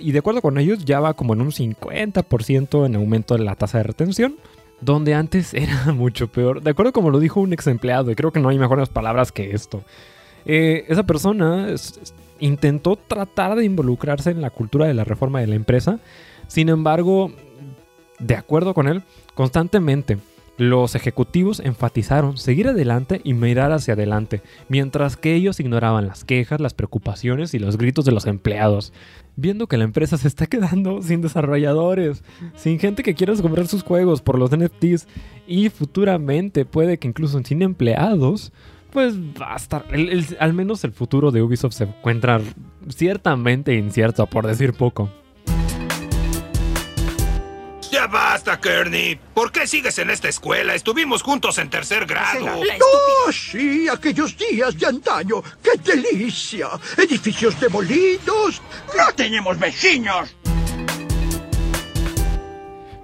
Y 0.00 0.12
de 0.12 0.18
acuerdo 0.18 0.40
con 0.40 0.58
ellos, 0.58 0.84
ya 0.84 1.00
va 1.00 1.14
como 1.14 1.34
en 1.34 1.42
un 1.42 1.50
50% 1.50 2.86
en 2.86 2.96
aumento 2.96 3.36
de 3.36 3.44
la 3.44 3.56
tasa 3.56 3.78
de 3.78 3.84
retención. 3.84 4.36
donde 4.80 5.14
antes 5.14 5.54
era 5.54 5.92
mucho 5.92 6.28
peor. 6.28 6.62
De 6.62 6.70
acuerdo 6.70 6.92
como 6.92 7.10
lo 7.10 7.18
dijo 7.18 7.40
un 7.40 7.52
ex 7.52 7.66
empleado, 7.66 8.10
y 8.10 8.14
creo 8.14 8.32
que 8.32 8.40
no 8.40 8.48
hay 8.48 8.58
mejores 8.58 8.88
palabras 8.88 9.32
que 9.32 9.52
esto. 9.52 9.82
Eh, 10.46 10.84
esa 10.88 11.04
persona 11.04 11.68
intentó 12.38 12.96
tratar 12.96 13.56
de 13.56 13.64
involucrarse 13.64 14.30
en 14.30 14.42
la 14.42 14.50
cultura 14.50 14.86
de 14.86 14.94
la 14.94 15.04
reforma 15.04 15.40
de 15.40 15.46
la 15.46 15.54
empresa. 15.54 16.00
Sin 16.48 16.68
embargo, 16.68 17.32
de 18.18 18.36
acuerdo 18.36 18.74
con 18.74 18.88
él, 18.88 19.02
constantemente 19.34 20.18
los 20.56 20.94
ejecutivos 20.94 21.60
enfatizaron 21.60 22.36
seguir 22.36 22.68
adelante 22.68 23.20
y 23.24 23.34
mirar 23.34 23.72
hacia 23.72 23.94
adelante, 23.94 24.40
mientras 24.68 25.16
que 25.16 25.34
ellos 25.34 25.58
ignoraban 25.58 26.06
las 26.06 26.24
quejas, 26.24 26.60
las 26.60 26.74
preocupaciones 26.74 27.54
y 27.54 27.58
los 27.58 27.76
gritos 27.76 28.04
de 28.04 28.12
los 28.12 28.26
empleados, 28.26 28.92
viendo 29.36 29.66
que 29.66 29.76
la 29.76 29.84
empresa 29.84 30.16
se 30.16 30.28
está 30.28 30.46
quedando 30.48 31.02
sin 31.02 31.22
desarrolladores, 31.22 32.22
sin 32.54 32.78
gente 32.78 33.02
que 33.02 33.14
quiera 33.14 33.34
comprar 33.34 33.66
sus 33.66 33.82
juegos 33.82 34.22
por 34.22 34.38
los 34.38 34.56
NFTs 34.56 35.08
y 35.46 35.70
futuramente 35.70 36.64
puede 36.64 36.98
que 36.98 37.08
incluso 37.08 37.42
sin 37.42 37.62
empleados, 37.62 38.52
pues 38.92 39.18
va 39.18 39.54
a 39.54 39.56
estar, 39.56 39.84
al 40.38 40.52
menos 40.52 40.84
el 40.84 40.92
futuro 40.92 41.32
de 41.32 41.42
Ubisoft 41.42 41.74
se 41.74 41.84
encuentra 41.84 42.40
ciertamente 42.88 43.74
incierto, 43.74 44.26
por 44.26 44.46
decir 44.46 44.72
poco. 44.72 45.10
Basta, 48.44 48.60
Kearney. 48.60 49.18
¿Por 49.32 49.50
qué 49.50 49.66
sigues 49.66 49.98
en 49.98 50.10
esta 50.10 50.28
escuela? 50.28 50.74
Estuvimos 50.74 51.22
juntos 51.22 51.56
en 51.58 51.70
tercer 51.70 52.04
grado. 52.04 52.60
¡Oh, 52.60 53.32
sí! 53.32 53.88
Aquellos 53.88 54.36
días 54.36 54.78
de 54.78 54.86
antaño. 54.86 55.42
¡Qué 55.62 55.78
delicia! 55.82 56.68
Edificios 56.98 57.58
demolidos. 57.58 58.60
¡No 58.96 59.12
tenemos 59.16 59.58
vecinos! 59.58 60.36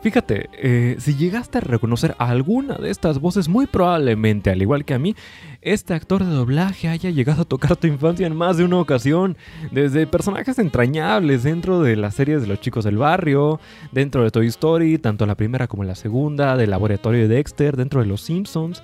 Fíjate, 0.02 0.48
eh, 0.52 0.96
si 0.98 1.14
llegaste 1.14 1.58
a 1.58 1.60
reconocer 1.60 2.14
a 2.18 2.30
alguna 2.30 2.76
de 2.76 2.90
estas 2.90 3.18
voces, 3.18 3.48
muy 3.48 3.66
probablemente, 3.66 4.50
al 4.50 4.62
igual 4.62 4.84
que 4.84 4.94
a 4.94 4.98
mí, 4.98 5.14
este 5.62 5.94
actor 5.94 6.24
de 6.24 6.30
doblaje 6.30 6.88
haya 6.88 7.10
llegado 7.10 7.42
a 7.42 7.44
tocar 7.44 7.76
tu 7.76 7.86
infancia 7.86 8.26
en 8.26 8.34
más 8.34 8.56
de 8.56 8.64
una 8.64 8.78
ocasión. 8.78 9.36
Desde 9.70 10.06
personajes 10.06 10.58
entrañables 10.58 11.42
dentro 11.42 11.80
de 11.82 11.96
las 11.96 12.14
series 12.14 12.42
de 12.42 12.48
los 12.48 12.60
chicos 12.60 12.84
del 12.84 12.96
barrio, 12.96 13.60
dentro 13.92 14.22
de 14.22 14.30
Toy 14.30 14.46
Story, 14.46 14.98
tanto 14.98 15.26
la 15.26 15.36
primera 15.36 15.66
como 15.66 15.84
la 15.84 15.94
segunda, 15.94 16.56
del 16.56 16.70
laboratorio 16.70 17.22
de 17.22 17.28
Dexter, 17.28 17.76
dentro 17.76 18.00
de 18.00 18.06
Los 18.06 18.22
Simpsons 18.22 18.82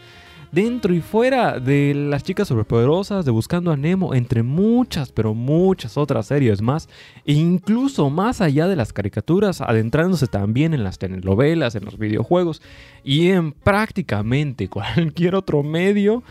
dentro 0.57 0.95
y 0.95 1.03
fuera 1.03 1.61
de 1.61 1.93
las 1.95 2.25
chicas 2.25 2.49
superpoderosas, 2.49 3.27
de 3.27 3.31
Buscando 3.31 3.73
a 3.73 3.77
Nemo, 3.77 4.15
entre 4.15 4.43
muchas, 4.43 5.13
pero 5.13 5.35
muchas 5.35 5.99
otras 5.99 6.29
series 6.29 6.63
más, 6.63 6.89
e 7.27 7.35
incluso 7.35 8.09
más 8.09 8.41
allá 8.41 8.67
de 8.67 8.75
las 8.75 8.95
caricaturas, 8.95 9.61
adentrándose 9.61 10.29
también 10.29 10.73
en 10.73 10.83
las 10.83 10.99
telenovelas, 10.99 11.75
en 11.75 11.85
los 11.85 11.99
videojuegos 11.99 12.63
y 13.05 13.29
en 13.29 13.53
prácticamente 13.53 14.69
cualquier 14.71 15.35
otro 15.35 15.63
medio, 15.63 16.23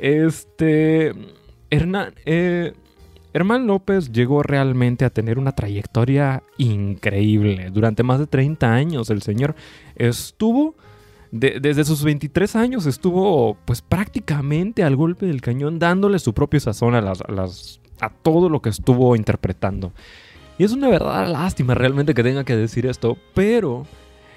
este... 0.00 1.14
Hernán, 1.70 2.14
eh, 2.24 2.72
López 3.32 4.10
llegó 4.10 4.42
realmente 4.42 5.04
a 5.04 5.10
tener 5.10 5.38
una 5.38 5.52
trayectoria 5.52 6.42
increíble. 6.56 7.70
Durante 7.70 8.02
más 8.02 8.18
de 8.18 8.26
30 8.26 8.72
años 8.74 9.10
el 9.10 9.22
señor 9.22 9.54
estuvo 9.94 10.74
desde 11.30 11.84
sus 11.84 12.02
23 12.04 12.56
años 12.56 12.86
estuvo 12.86 13.56
pues 13.64 13.82
prácticamente 13.82 14.82
al 14.82 14.96
golpe 14.96 15.26
del 15.26 15.40
cañón 15.40 15.78
dándole 15.78 16.18
su 16.18 16.32
propio 16.32 16.60
sazón 16.60 16.94
a, 16.94 17.12
a, 18.00 18.10
todo 18.10 18.48
lo 18.48 18.62
que 18.62 18.70
estuvo 18.70 19.14
interpretando. 19.14 19.92
Y 20.58 20.64
es 20.64 20.72
una 20.72 20.88
verdadera 20.88 21.28
lástima 21.28 21.74
realmente 21.74 22.14
que 22.14 22.22
tenga 22.22 22.44
que 22.44 22.56
decir 22.56 22.86
esto, 22.86 23.16
pero 23.34 23.86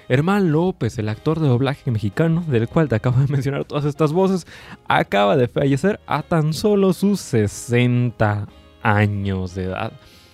Herman 0.08 0.52
López, 0.52 0.98
el 0.98 1.08
actor 1.08 1.40
de 1.40 1.48
doblaje 1.48 1.90
mexicano, 1.90 2.44
del 2.46 2.68
cual 2.68 2.88
te 2.88 2.96
acabo 2.96 3.20
de 3.20 3.26
mencionar 3.32 3.64
todas 3.64 3.84
estas 3.84 4.12
voces, 4.12 4.46
acaba 4.86 5.36
de 5.36 5.48
fallecer 5.48 6.00
a 6.06 6.22
tan 6.22 6.52
solo 6.52 6.92
sus 6.92 7.20
60 7.20 8.46
años 8.82 9.54
de 9.54 9.64
edad. 9.64 9.92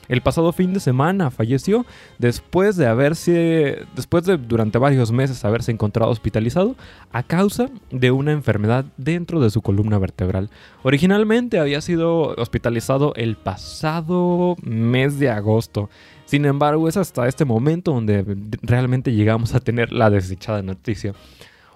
El 0.08 0.22
pasado 0.22 0.52
fin 0.52 0.72
de 0.72 0.80
semana 0.80 1.30
falleció 1.30 1.84
después 2.18 2.76
de 2.76 2.86
haberse, 2.86 3.84
después 3.94 4.24
de 4.24 4.38
durante 4.38 4.78
varios 4.78 5.12
meses 5.12 5.44
haberse 5.44 5.70
encontrado 5.70 6.10
hospitalizado 6.10 6.76
a 7.12 7.22
causa 7.22 7.68
de 7.90 8.10
una 8.10 8.32
enfermedad 8.32 8.86
dentro 8.96 9.40
de 9.40 9.50
su 9.50 9.60
columna 9.60 9.98
vertebral. 9.98 10.50
Originalmente 10.82 11.58
había 11.58 11.80
sido 11.80 12.34
hospitalizado 12.36 13.12
el 13.16 13.36
pasado 13.36 14.56
mes 14.62 15.18
de 15.18 15.30
agosto. 15.30 15.90
Sin 16.24 16.44
embargo, 16.44 16.88
es 16.88 16.96
hasta 16.96 17.28
este 17.28 17.44
momento 17.44 17.92
donde 17.92 18.24
realmente 18.62 19.12
llegamos 19.12 19.54
a 19.54 19.60
tener 19.60 19.92
la 19.92 20.10
desdichada 20.10 20.62
noticia. 20.62 21.14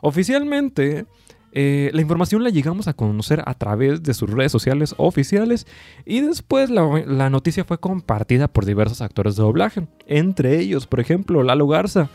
Oficialmente, 0.01 1.07
eh, 1.54 1.90
la 1.92 2.00
información 2.00 2.42
la 2.42 2.49
llegamos 2.49 2.88
a 2.88 2.94
conocer 2.94 3.42
a 3.44 3.52
través 3.52 4.02
de 4.02 4.14
sus 4.14 4.30
redes 4.30 4.50
sociales 4.50 4.94
oficiales 4.97 5.66
y 6.06 6.23
después 6.23 6.71
la, 6.71 7.28
noticia 7.28 7.64
fue 7.64 7.78
compartida 7.78 8.49
por 8.49 8.64
diversos 8.64 9.02
actores 9.02 9.37
de 9.37 9.42
doblaje, 9.42 9.87
entre 10.06 10.59
ellos, 10.59 10.87
por 10.87 11.00
ejemplo, 11.00 11.42
Lalo 11.42 11.66
Garza, 11.66 12.09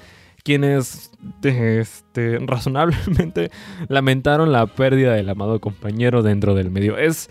quienes 0.43 1.11
este, 1.43 2.39
razonablemente 2.39 3.51
lamentaron 3.89 4.51
la 4.51 4.65
pérdida 4.65 5.13
del 5.13 5.29
amado 5.29 5.61
compañero 5.61 6.23
dentro 6.23 6.55
del 6.55 6.71
medio. 6.71 6.97
Es, 6.97 7.29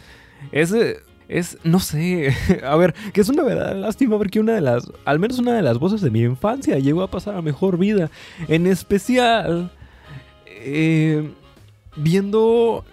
es, 0.52 0.72
es, 1.26 1.58
no 1.64 1.80
sé, 1.80 2.32
a 2.64 2.76
ver, 2.76 2.94
que 3.12 3.20
es 3.20 3.28
una 3.28 3.42
verdadera 3.42 3.80
lástima 3.80 4.16
porque 4.16 4.38
una 4.38 4.54
de 4.54 4.60
las, 4.60 4.88
al 5.04 5.18
menos 5.18 5.40
una 5.40 5.54
de 5.54 5.62
las 5.62 5.78
voces 5.80 6.02
de 6.02 6.12
mi 6.12 6.20
infancia 6.20 6.78
llegó 6.78 7.02
a 7.02 7.10
pasar 7.10 7.34
a 7.34 7.42
mejor 7.42 7.78
vida, 7.78 8.12
en 8.46 8.68
especial... 8.68 9.72
Eh, 10.46 11.32
viendo 11.96 12.84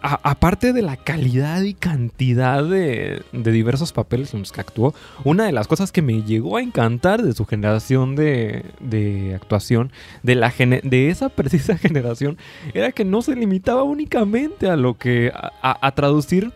aparte 0.00 0.72
de 0.72 0.82
la 0.82 0.96
calidad 0.96 1.62
y 1.62 1.74
cantidad 1.74 2.64
de, 2.64 3.22
diversos 3.32 3.92
papeles 3.92 4.34
en 4.34 4.40
los 4.40 4.52
que 4.52 4.60
actuó, 4.60 4.94
una 5.22 5.44
de 5.44 5.52
las 5.52 5.68
cosas 5.68 5.92
que 5.92 6.02
me 6.02 6.22
llegó 6.22 6.56
a 6.56 6.62
encantar 6.62 7.22
de 7.22 7.32
su 7.34 7.44
generación 7.44 8.16
de, 8.16 9.32
actuación, 9.34 9.92
de, 10.22 10.34
la 10.34 10.52
de 10.58 11.08
esa 11.10 11.28
precisa 11.28 11.76
generación, 11.78 12.36
era 12.72 12.92
que 12.92 13.04
no 13.04 13.22
se 13.22 13.36
limitaba 13.36 13.82
únicamente 13.82 14.68
a 14.68 14.76
lo 14.76 14.96
que 14.98 15.32
a 15.34 15.92
traducir 15.94 16.52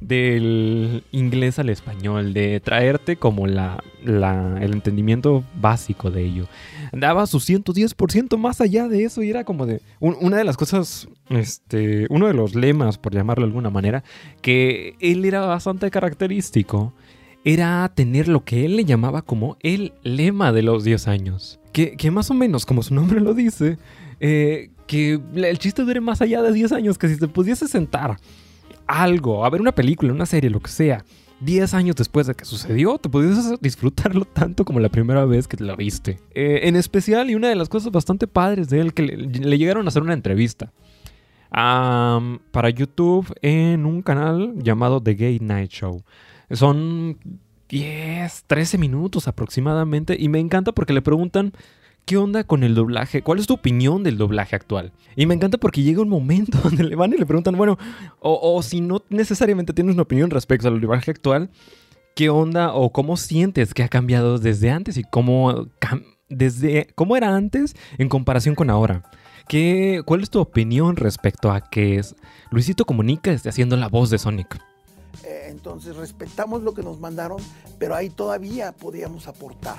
del 0.00 1.04
inglés 1.10 1.58
al 1.58 1.68
español, 1.68 2.32
de 2.32 2.60
traerte 2.60 3.16
como 3.16 3.46
la, 3.46 3.82
el 4.04 4.72
entendimiento 4.72 5.44
básico 5.60 6.10
de 6.10 6.24
ello. 6.24 6.46
Daba 6.92 7.26
su 7.26 7.38
110% 7.38 8.36
más 8.36 8.60
allá 8.60 8.88
de 8.88 9.04
eso 9.04 9.22
y 9.22 9.30
era 9.30 9.44
como 9.44 9.66
de 9.66 9.80
una 10.00 10.36
de 10.36 10.44
las 10.44 10.56
cosas, 10.56 11.08
este, 11.30 12.06
uno 12.10 12.26
de 12.26 12.34
los 12.34 12.54
lemas, 12.54 12.98
por 12.98 13.14
llamarlo 13.14 13.46
de 13.46 13.50
alguna 13.50 13.70
manera, 13.70 14.04
que 14.42 14.94
él 15.00 15.24
era 15.24 15.40
bastante 15.40 15.90
característico, 15.90 16.92
era 17.44 17.90
tener 17.94 18.28
lo 18.28 18.44
que 18.44 18.64
él 18.64 18.76
le 18.76 18.84
llamaba 18.84 19.22
como 19.22 19.56
el 19.60 19.92
lema 20.02 20.52
de 20.52 20.62
los 20.62 20.84
10 20.84 21.08
años. 21.08 21.60
Que, 21.72 21.96
que 21.96 22.10
más 22.10 22.30
o 22.30 22.34
menos, 22.34 22.66
como 22.66 22.82
su 22.82 22.94
nombre 22.94 23.20
lo 23.20 23.34
dice, 23.34 23.78
eh, 24.20 24.70
que 24.86 25.20
el 25.34 25.58
chiste 25.58 25.82
dure 25.82 26.00
más 26.00 26.20
allá 26.22 26.42
de 26.42 26.52
10 26.52 26.72
años, 26.72 26.98
que 26.98 27.08
si 27.08 27.18
te 27.18 27.28
pudiese 27.28 27.68
sentar 27.68 28.16
algo, 28.86 29.44
a 29.44 29.50
ver 29.50 29.60
una 29.60 29.72
película, 29.72 30.12
una 30.12 30.26
serie, 30.26 30.50
lo 30.50 30.60
que 30.60 30.70
sea, 30.70 31.04
10 31.40 31.74
años 31.74 31.96
después 31.96 32.26
de 32.26 32.34
que 32.34 32.44
sucedió, 32.44 32.98
te 32.98 33.08
podías 33.08 33.52
disfrutarlo 33.60 34.24
tanto 34.24 34.64
como 34.64 34.80
la 34.80 34.88
primera 34.88 35.24
vez 35.24 35.46
que 35.46 35.62
lo 35.62 35.76
viste. 35.76 36.20
Eh, 36.34 36.60
en 36.64 36.76
especial, 36.76 37.30
y 37.30 37.34
una 37.34 37.48
de 37.48 37.56
las 37.56 37.68
cosas 37.68 37.92
bastante 37.92 38.26
padres 38.26 38.68
de 38.68 38.80
él, 38.80 38.94
que 38.94 39.02
le, 39.02 39.58
llegaron 39.58 39.86
a 39.86 39.88
hacer 39.88 40.02
una 40.02 40.14
entrevista 40.14 40.72
para 41.50 42.70
YouTube 42.70 43.32
en 43.40 43.86
un 43.86 44.02
canal 44.02 44.54
llamado 44.56 45.00
The 45.00 45.14
Gay 45.14 45.38
Night 45.40 45.70
Show. 45.70 46.02
Son 46.50 47.18
10, 47.68 48.44
13 48.46 48.78
minutos 48.78 49.28
aproximadamente, 49.28 50.16
y 50.18 50.28
me 50.28 50.38
encanta 50.38 50.72
porque 50.72 50.92
le 50.92 51.02
preguntan 51.02 51.52
¿qué 52.06 52.16
onda 52.16 52.44
con 52.44 52.62
el 52.62 52.74
doblaje? 52.74 53.22
¿Cuál 53.22 53.40
es 53.40 53.48
tu 53.48 53.54
opinión 53.54 54.04
del 54.04 54.16
doblaje 54.16 54.56
actual? 54.56 54.92
Y 55.16 55.26
me 55.26 55.34
encanta 55.34 55.58
porque 55.58 55.82
llega 55.82 56.00
un 56.00 56.08
momento 56.08 56.58
donde 56.64 56.84
le 56.84 56.96
van 56.96 57.12
y 57.12 57.18
le 57.18 57.26
preguntan, 57.26 57.56
bueno, 57.56 57.76
o, 58.20 58.62
si 58.62 58.80
no 58.80 59.02
necesariamente 59.10 59.74
tienes 59.74 59.94
una 59.94 60.04
opinión 60.04 60.30
respecto 60.30 60.68
al 60.68 60.80
doblaje 60.80 61.10
actual, 61.10 61.50
¿qué 62.14 62.30
onda 62.30 62.72
o 62.72 62.92
cómo 62.92 63.16
sientes 63.16 63.74
que 63.74 63.82
ha 63.82 63.88
cambiado 63.88 64.38
desde 64.38 64.70
antes 64.70 64.96
y 64.96 65.02
cómo, 65.02 65.66
desde, 66.30 66.86
cómo 66.94 67.16
era 67.16 67.34
antes 67.34 67.74
en 67.98 68.08
comparación 68.08 68.54
con 68.54 68.70
ahora? 68.70 69.02
¿Qué, 69.48 70.02
¿Cuál 70.04 70.22
es 70.22 70.30
tu 70.30 70.40
opinión 70.40 70.96
respecto 70.96 71.50
a 71.50 71.60
que 71.60 72.00
Luisito 72.50 72.84
Comunica 72.84 73.32
esté 73.32 73.48
haciendo 73.48 73.76
la 73.76 73.88
voz 73.88 74.10
de 74.10 74.18
Sonic? 74.18 74.58
Entonces 75.24 75.96
respetamos 75.96 76.62
lo 76.62 76.74
que 76.74 76.82
nos 76.82 77.00
mandaron, 77.00 77.38
pero 77.78 77.94
ahí 77.94 78.10
todavía 78.10 78.72
podíamos 78.72 79.28
aportar. 79.28 79.78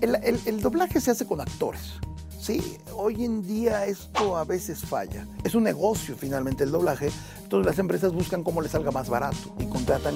El, 0.00 0.60
doblaje 0.60 1.00
se 1.00 1.10
hace 1.10 1.26
con 1.26 1.40
actores. 1.40 1.94
Sí, 2.40 2.76
hoy 2.92 3.24
en 3.24 3.44
día 3.46 3.86
esto 3.86 4.36
a 4.36 4.44
veces 4.44 4.80
falla. 4.80 5.26
Es 5.42 5.54
un 5.54 5.64
negocio 5.64 6.16
finalmente 6.16 6.64
el 6.64 6.70
doblaje, 6.70 7.10
entonces 7.42 7.66
las 7.66 7.78
empresas 7.78 8.12
buscan 8.12 8.44
cómo 8.44 8.60
les 8.60 8.72
salga 8.72 8.90
más 8.90 9.08
barato 9.08 9.54
y 9.58 9.66
contratan 9.66 10.14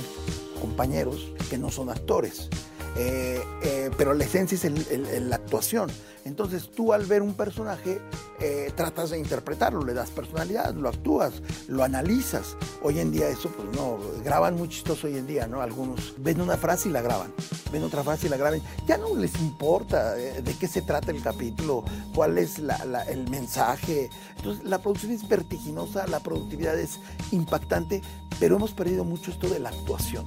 compañeros 0.60 1.32
que 1.48 1.58
no 1.58 1.70
son 1.70 1.90
actores. 1.90 2.48
Eh, 2.97 3.42
eh, 3.62 3.90
pero 3.97 4.14
la 4.14 4.25
esencia 4.25 4.56
es 4.56 5.23
la 5.23 5.37
actuación. 5.37 5.90
Entonces 6.25 6.70
tú 6.70 6.92
al 6.92 7.04
ver 7.06 7.23
un 7.23 7.35
personaje 7.35 8.00
eh, 8.40 8.73
tratas 8.75 9.11
de 9.11 9.18
interpretarlo, 9.18 9.85
le 9.85 9.94
das 9.94 10.11
personalidad, 10.11 10.75
lo 10.75 10.88
actúas, 10.88 11.42
lo 11.68 11.82
analizas. 11.82 12.56
Hoy 12.82 12.99
en 13.00 13.11
día 13.11 13.28
eso, 13.28 13.50
pues 13.50 13.68
no, 13.76 13.99
graban 14.25 14.56
muy 14.56 14.68
chistoso 14.68 15.06
hoy 15.06 15.16
en 15.16 15.26
día, 15.26 15.47
¿no? 15.47 15.61
Algunos 15.61 16.14
ven 16.18 16.40
una 16.40 16.56
frase 16.56 16.88
y 16.88 16.92
la 16.92 17.02
graban, 17.02 17.32
ven 17.73 17.82
otra 17.82 18.02
frase 18.02 18.26
y 18.26 18.30
la 18.30 18.37
graban. 18.37 18.61
Ya 18.87 18.99
no 18.99 19.14
les 19.16 19.35
importa 19.40 20.18
eh, 20.18 20.42
de 20.42 20.54
qué 20.54 20.66
se 20.66 20.82
trata 20.82 21.11
el 21.11 21.23
capítulo, 21.23 21.85
cuál 22.14 22.38
es 22.38 22.59
el 22.59 23.30
mensaje. 23.30 24.11
Entonces, 24.37 24.64
la 24.64 24.78
producción 24.78 25.12
es 25.12 25.26
vertiginosa, 25.28 26.06
la 26.06 26.20
productividad 26.20 26.78
es 26.78 26.99
impactante, 27.30 28.02
pero 28.38 28.56
hemos 28.56 28.73
perdido 28.73 29.04
mucho 29.04 29.30
esto 29.30 29.49
de 29.49 29.59
la 29.59 29.70
actuación. 29.70 30.25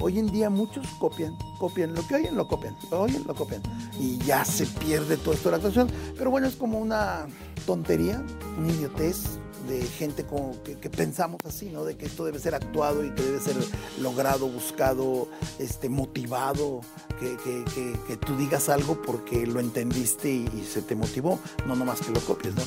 Hoy 0.00 0.18
en 0.18 0.26
día 0.26 0.50
muchos 0.50 0.86
copian, 0.98 1.36
copian 1.58 1.94
lo 1.94 2.06
que 2.06 2.16
oyen, 2.16 2.36
lo 2.36 2.46
copian, 2.46 2.76
lo 2.90 3.02
oyen, 3.02 3.24
lo 3.26 3.34
copian. 3.34 3.62
Y 3.98 4.18
ya 4.18 4.44
se 4.44 4.66
pierde 4.66 5.16
todo 5.16 5.34
esto 5.34 5.48
de 5.48 5.52
la 5.52 5.56
actuación. 5.56 5.90
Pero 6.16 6.30
bueno, 6.30 6.46
es 6.46 6.56
como 6.56 6.78
una 6.78 7.26
tontería, 7.64 8.22
una 8.58 8.68
idiotez 8.70 9.38
de 9.68 9.82
gente 9.82 10.24
como 10.24 10.54
que, 10.62 10.76
pensamos 10.90 11.40
así, 11.44 11.70
¿no? 11.70 11.84
De 11.84 11.96
que 11.96 12.06
esto 12.06 12.24
debe 12.24 12.38
ser 12.38 12.54
actuado 12.54 13.04
y 13.04 13.10
que 13.10 13.22
debe 13.22 13.40
ser 13.40 13.56
logrado, 14.00 14.48
buscado, 14.48 15.28
este, 15.58 15.88
motivado, 15.88 16.82
que, 17.18 17.36
que 18.06 18.16
tú 18.16 18.36
digas 18.36 18.68
algo 18.68 19.02
porque 19.02 19.46
lo 19.46 19.60
entendiste 19.60 20.30
y, 20.30 20.48
y, 20.54 20.64
se 20.64 20.82
te 20.82 20.94
motivó, 20.94 21.40
no 21.66 21.74
nomás 21.74 22.00
que 22.00 22.12
lo 22.12 22.20
copies, 22.20 22.54
¿no? 22.54 22.62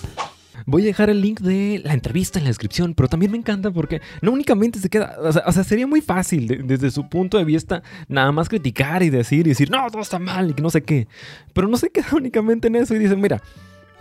Voy 0.69 0.83
a 0.83 0.85
dejar 0.85 1.09
el 1.09 1.19
link 1.19 1.39
de 1.39 1.81
la 1.83 1.93
entrevista 1.93 2.37
en 2.37 2.45
la 2.45 2.51
descripción, 2.51 2.93
pero 2.93 3.09
también 3.09 3.31
me 3.31 3.39
encanta 3.39 3.71
porque 3.71 4.01
no 4.21 4.31
únicamente 4.31 4.77
se 4.77 4.87
queda, 4.87 5.17
o 5.19 5.51
sea, 5.51 5.63
sería 5.63 5.87
muy 5.87 5.99
fácil 5.99 6.67
desde 6.67 6.91
su 6.91 7.09
punto 7.09 7.39
de 7.39 7.43
vista 7.43 7.81
nada 8.07 8.31
más 8.31 8.49
criticar 8.49 9.01
y 9.01 9.09
decir 9.09 9.47
y 9.47 9.49
decir, 9.49 9.71
no, 9.71 9.89
todo 9.89 10.03
está 10.03 10.19
mal 10.19 10.51
y 10.51 10.53
que 10.53 10.61
no 10.61 10.69
sé 10.69 10.83
qué, 10.83 11.07
pero 11.53 11.67
no 11.67 11.77
se 11.77 11.89
queda 11.89 12.09
únicamente 12.13 12.67
en 12.67 12.75
eso 12.75 12.93
y 12.93 12.99
dice, 12.99 13.15
mira, 13.15 13.41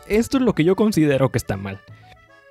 esto 0.09 0.37
es 0.37 0.43
lo 0.43 0.55
que 0.55 0.63
yo 0.63 0.77
considero 0.77 1.31
que 1.31 1.39
está 1.39 1.57
mal. 1.57 1.81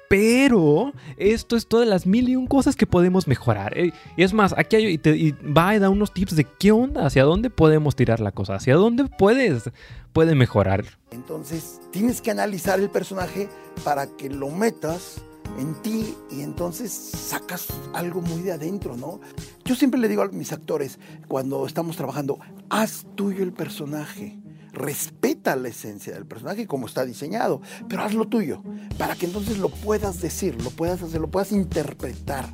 Pero 0.10 0.94
esto 1.18 1.56
es 1.56 1.68
todas 1.68 1.88
las 1.88 2.06
mil 2.06 2.30
y 2.30 2.36
un 2.36 2.48
cosas 2.48 2.76
que 2.76 2.88
podemos 2.88 3.28
mejorar. 3.28 3.78
Y 3.78 3.94
es 4.18 4.34
más, 4.34 4.54
aquí 4.58 4.78
hay, 4.78 5.02
y, 5.04 5.32
va 5.32 5.76
y 5.76 5.80
da 5.80 5.90
unos 5.90 6.14
tips 6.14 6.36
de 6.36 6.46
qué 6.46 6.72
onda, 6.72 7.06
hacia 7.06 7.24
dónde 7.24 7.50
podemos 7.50 7.96
tirar 7.96 8.20
la 8.20 8.32
cosa, 8.32 8.56
hacia 8.56 8.76
dónde 8.76 9.06
puedes, 9.06 9.70
puede 10.14 10.36
mejorar. 10.36 10.86
Entonces 11.12 11.82
tienes 11.92 12.22
que 12.22 12.32
analizar 12.32 12.80
el 12.80 12.90
personaje 12.90 13.50
para 13.84 14.08
que 14.08 14.30
lo 14.30 14.50
metas 14.50 15.22
en 15.60 15.74
ti 15.82 16.16
y 16.32 16.42
entonces 16.42 16.92
sacas 16.92 17.68
algo 17.94 18.22
muy 18.22 18.42
de 18.42 18.52
adentro, 18.52 18.96
¿no? 18.96 19.20
Yo 19.66 19.76
siempre 19.76 20.00
le 20.00 20.08
digo 20.08 20.22
a 20.22 20.28
mis 20.28 20.52
actores 20.52 21.00
cuando 21.28 21.66
estamos 21.66 21.98
trabajando, 21.98 22.40
haz 22.70 23.06
tuyo 23.16 23.44
el 23.44 23.54
personaje 23.54 24.38
respeta 24.78 25.56
la 25.56 25.70
esencia 25.70 26.14
del 26.14 26.26
personaje 26.26 26.68
como 26.68 26.88
está 26.88 27.06
diseñado, 27.06 27.62
pero 27.90 28.04
haz 28.04 28.14
lo 28.14 28.28
tuyo, 28.28 28.62
para 28.98 29.16
que 29.16 29.26
entonces 29.26 29.58
lo 29.58 29.70
puedas 29.70 30.22
decir, 30.22 30.62
lo 30.62 30.70
puedas 30.70 31.02
hacer, 31.02 31.20
lo 31.20 31.30
puedas 31.30 31.52
interpretar. 31.52 32.46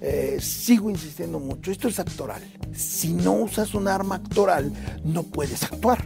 Eh, 0.00 0.38
sigo 0.40 0.90
insistiendo 0.90 1.38
mucho, 1.38 1.70
esto 1.70 1.88
es 1.88 1.98
actoral. 1.98 2.42
Si 2.72 3.12
no 3.12 3.32
usas 3.32 3.74
un 3.74 3.88
arma 3.88 4.16
actoral, 4.16 4.72
no 5.04 5.22
puedes 5.22 5.62
actuar 5.62 6.04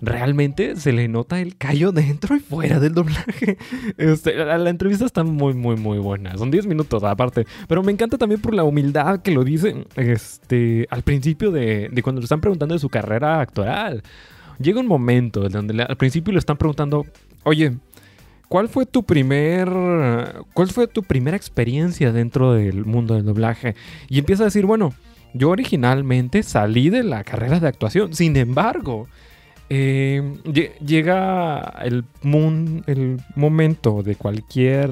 realmente 0.00 0.76
se 0.76 0.92
le 0.92 1.08
nota 1.08 1.40
el 1.40 1.56
callo 1.56 1.92
dentro 1.92 2.36
y 2.36 2.40
fuera 2.40 2.80
del 2.80 2.94
doblaje. 2.94 3.58
Este, 3.96 4.34
la, 4.34 4.70
entrevista 4.70 5.04
está 5.04 5.24
muy, 5.24 5.54
muy, 5.54 5.76
muy 5.76 5.98
buena. 5.98 6.36
Son 6.36 6.50
10 6.50 6.66
minutos 6.66 7.02
aparte. 7.02 7.46
Pero 7.66 7.82
me 7.82 7.90
encanta 7.90 8.16
también 8.16 8.40
por 8.40 8.54
la 8.54 8.64
humildad 8.64 9.22
que 9.22 9.32
lo 9.32 9.44
dice 9.44 9.84
este, 9.96 10.86
al 10.90 11.02
principio 11.02 11.50
de, 11.50 11.88
de 11.90 12.02
cuando 12.02 12.20
le 12.20 12.24
están 12.24 12.40
preguntando 12.40 12.74
de 12.74 12.78
su 12.78 12.88
carrera 12.88 13.40
actoral 13.40 14.02
llega 14.58 14.80
un 14.80 14.86
momento 14.86 15.48
donde 15.48 15.82
al 15.82 15.96
principio 15.96 16.32
le 16.32 16.38
están 16.38 16.56
preguntando, 16.56 17.06
oye, 17.44 17.76
¿cuál 18.48 18.68
fue 18.68 18.86
tu 18.86 19.02
primer, 19.04 19.68
cuál 20.52 20.68
fue 20.68 20.86
tu 20.86 21.02
primera 21.02 21.36
experiencia 21.36 22.12
dentro 22.12 22.52
del 22.52 22.84
mundo 22.84 23.14
del 23.14 23.24
doblaje? 23.24 23.74
Y 24.08 24.18
empieza 24.18 24.44
a 24.44 24.46
decir, 24.46 24.66
bueno, 24.66 24.92
yo 25.34 25.50
originalmente 25.50 26.42
salí 26.42 26.90
de 26.90 27.02
la 27.02 27.24
carrera 27.24 27.60
de 27.60 27.68
actuación, 27.68 28.14
sin 28.14 28.36
embargo, 28.36 29.08
eh, 29.70 30.22
llega 30.84 31.74
el, 31.82 32.04
el 32.86 33.20
momento 33.36 34.02
de 34.02 34.16
cualquier 34.16 34.90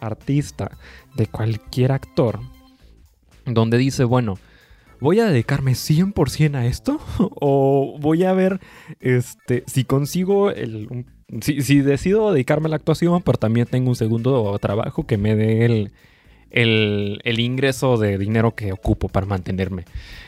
artista, 0.00 0.70
de 1.14 1.26
cualquier 1.26 1.92
actor, 1.92 2.40
donde 3.46 3.78
dice, 3.78 4.04
bueno, 4.04 4.38
¿voy 5.02 5.18
a 5.18 5.26
dedicarme 5.26 5.72
100% 5.72 6.54
a 6.54 6.64
esto? 6.64 7.00
¿O 7.18 7.96
voy 7.98 8.24
a 8.24 8.32
ver 8.32 8.60
este, 9.00 9.64
si 9.66 9.84
consigo 9.84 10.50
el... 10.50 11.04
si, 11.40 11.80
decido 11.80 12.32
dedicarme 12.32 12.66
a 12.66 12.70
la 12.70 12.76
actuación, 12.76 13.20
pero 13.22 13.36
también 13.36 13.66
tengo 13.66 13.90
un 13.90 13.96
segundo 13.96 14.56
trabajo 14.60 15.04
que 15.04 15.18
me 15.18 15.34
dé 15.34 15.64
el, 15.64 15.92
el, 16.52 17.40
ingreso 17.40 17.96
de 17.96 18.16
dinero 18.16 18.54
que 18.54 18.72
ocupo 18.72 19.08
para 19.08 19.26
mantenerme. 19.26 19.84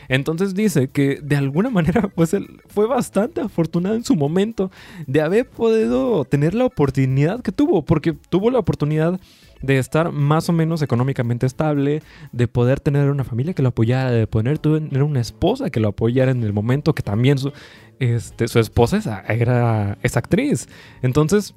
Entonces 0.09 0.53
dice 0.53 0.89
que 0.89 1.19
de 1.23 1.37
alguna 1.37 1.69
manera 1.69 2.07
pues 2.15 2.33
él 2.33 2.61
fue 2.67 2.85
bastante 2.85 3.41
afortunado 3.41 3.95
en 3.95 4.03
su 4.03 4.15
momento 4.15 4.71
de 5.07 5.21
haber 5.21 5.47
podido 5.47 6.25
tener 6.25 6.53
la 6.53 6.65
oportunidad 6.65 7.41
que 7.41 7.51
tuvo, 7.51 7.83
porque 7.83 8.13
tuvo 8.13 8.51
la 8.51 8.59
oportunidad 8.59 9.19
de 9.61 9.77
estar 9.77 10.11
más 10.11 10.49
o 10.49 10.53
menos 10.53 10.81
económicamente 10.81 11.45
estable, 11.45 12.01
de 12.31 12.47
poder 12.47 12.79
tener 12.79 13.09
una 13.09 13.23
familia 13.23 13.53
que 13.53 13.61
lo 13.61 13.69
apoyara, 13.69 14.11
de 14.11 14.27
poder 14.27 14.59
tener 14.59 15.03
una 15.03 15.21
esposa 15.21 15.69
que 15.69 15.79
lo 15.79 15.89
apoyara 15.89 16.31
en 16.31 16.43
el 16.43 16.53
momento 16.53 16.93
que 16.93 17.03
también 17.03 17.37
su, 17.37 17.51
este, 17.99 18.47
su 18.47 18.59
esposa 18.59 19.23
era, 19.27 19.97
es 20.03 20.17
actriz. 20.17 20.67
Entonces, 21.01 21.55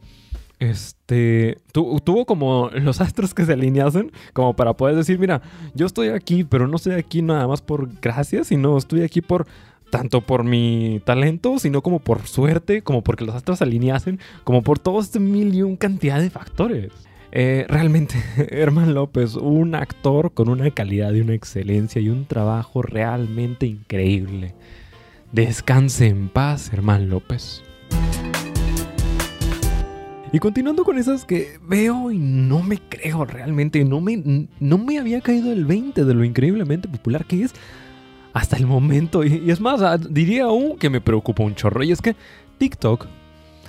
este, 0.59 1.59
tuvo 1.73 2.27
como 2.27 2.71
los 2.71 3.01
astros 3.01 3.33
que 3.33 3.45
se 3.45 3.53
alineasen 3.53 4.11
como 4.33 4.57
para 4.57 4.75
poder 4.75 4.97
decir, 4.97 5.19
mira, 5.19 5.41
yo 5.75 5.87
estoy 5.87 6.09
aquí, 6.09 6.45
pero 6.45 6.67
no 6.67 6.77
estoy 6.77 6.95
aquí 6.95 7.23
nada 7.23 7.47
más 7.47 7.63
por 7.63 7.89
gracias, 8.01 8.49
sino 8.49 8.77
estoy 8.77 9.03
aquí 9.03 9.21
por 9.21 9.47
tanto 9.91 10.21
por 10.21 10.45
mi 10.45 11.01
talento, 11.05 11.59
sino 11.59 11.83
como 11.83 11.99
por 11.99 12.27
suerte, 12.27 12.83
como 12.83 13.03
porque 13.03 13.25
los 13.25 13.35
astros 13.35 13.59
se 13.59 13.65
alineasen, 13.65 14.19
como 14.45 14.63
por 14.63 14.79
todo 14.79 15.01
este 15.01 15.21
mil 15.21 15.55
y 15.55 15.63
un 15.63 15.77
cantidad 15.77 16.21
de 16.21 16.31
factores. 16.31 16.93
Eh, 17.31 17.67
realmente, 17.69 18.17
Herman 18.51 18.95
López, 18.95 19.35
un 19.35 19.75
actor 19.75 20.33
con 20.33 20.49
una 20.49 20.71
calidad 20.71 21.12
y 21.12 21.21
una 21.21 21.35
excelencia 21.35 22.01
y 22.01 22.09
un 22.09 22.27
trabajo 22.27 22.83
realmente 22.83 23.67
increíble. 23.67 24.55
Descanse 25.33 26.07
en 26.07 26.31
paz, 26.31 26.73
Herman 26.73 27.11
López. 27.11 27.62
Y 30.33 30.38
continuando 30.38 30.85
con 30.85 30.99
esas 30.99 31.25
que 31.25 31.59
veo 31.67 32.11
y 32.11 32.19
no 32.19 32.62
me 32.62 32.79
creo 32.79 33.25
realmente, 33.25 33.83
no 33.85 34.01
me, 34.01 34.49
no 34.61 34.79
me 34.79 34.99
había 34.99 35.23
caído 35.23 35.53
el 35.53 35.64
20 35.64 36.05
de 36.05 36.14
lo 36.14 36.23
increíblemente 36.23 36.87
popular 36.87 37.25
que 37.25 37.45
es 37.45 37.55
hasta 38.35 38.57
el 38.57 38.67
momento. 38.67 39.25
Y, 39.25 39.43
y 39.47 39.51
es 39.51 39.61
más, 39.61 39.81
ah, 39.83 39.99
diría 39.99 40.45
aún 40.45 40.79
que 40.79 40.91
me 40.91 41.01
preocupa 41.01 41.43
un 41.43 41.55
chorro. 41.55 41.83
Y 41.83 41.93
es 41.93 42.03
que 42.03 42.14
TikTok, 42.59 43.07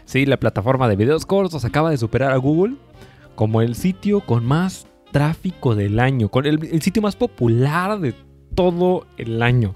sí, 0.06 0.26
la 0.26 0.38
plataforma 0.38 0.88
de 0.90 0.96
videos 0.98 1.26
cortos, 1.26 1.64
acaba 1.64 1.92
de 1.92 1.98
superar 1.98 2.32
a 2.32 2.38
Google 2.38 2.76
como 3.40 3.62
el 3.62 3.76
sitio 3.76 4.20
con 4.20 4.46
más 4.46 4.86
tráfico 5.14 5.74
del 5.74 6.02
año, 6.02 6.28
con 6.28 6.46
el, 6.46 6.82
sitio 6.82 7.02
más 7.02 7.16
popular 7.16 7.98
de 8.02 8.14
todo 8.54 9.08
el 9.16 9.42
año. 9.42 9.76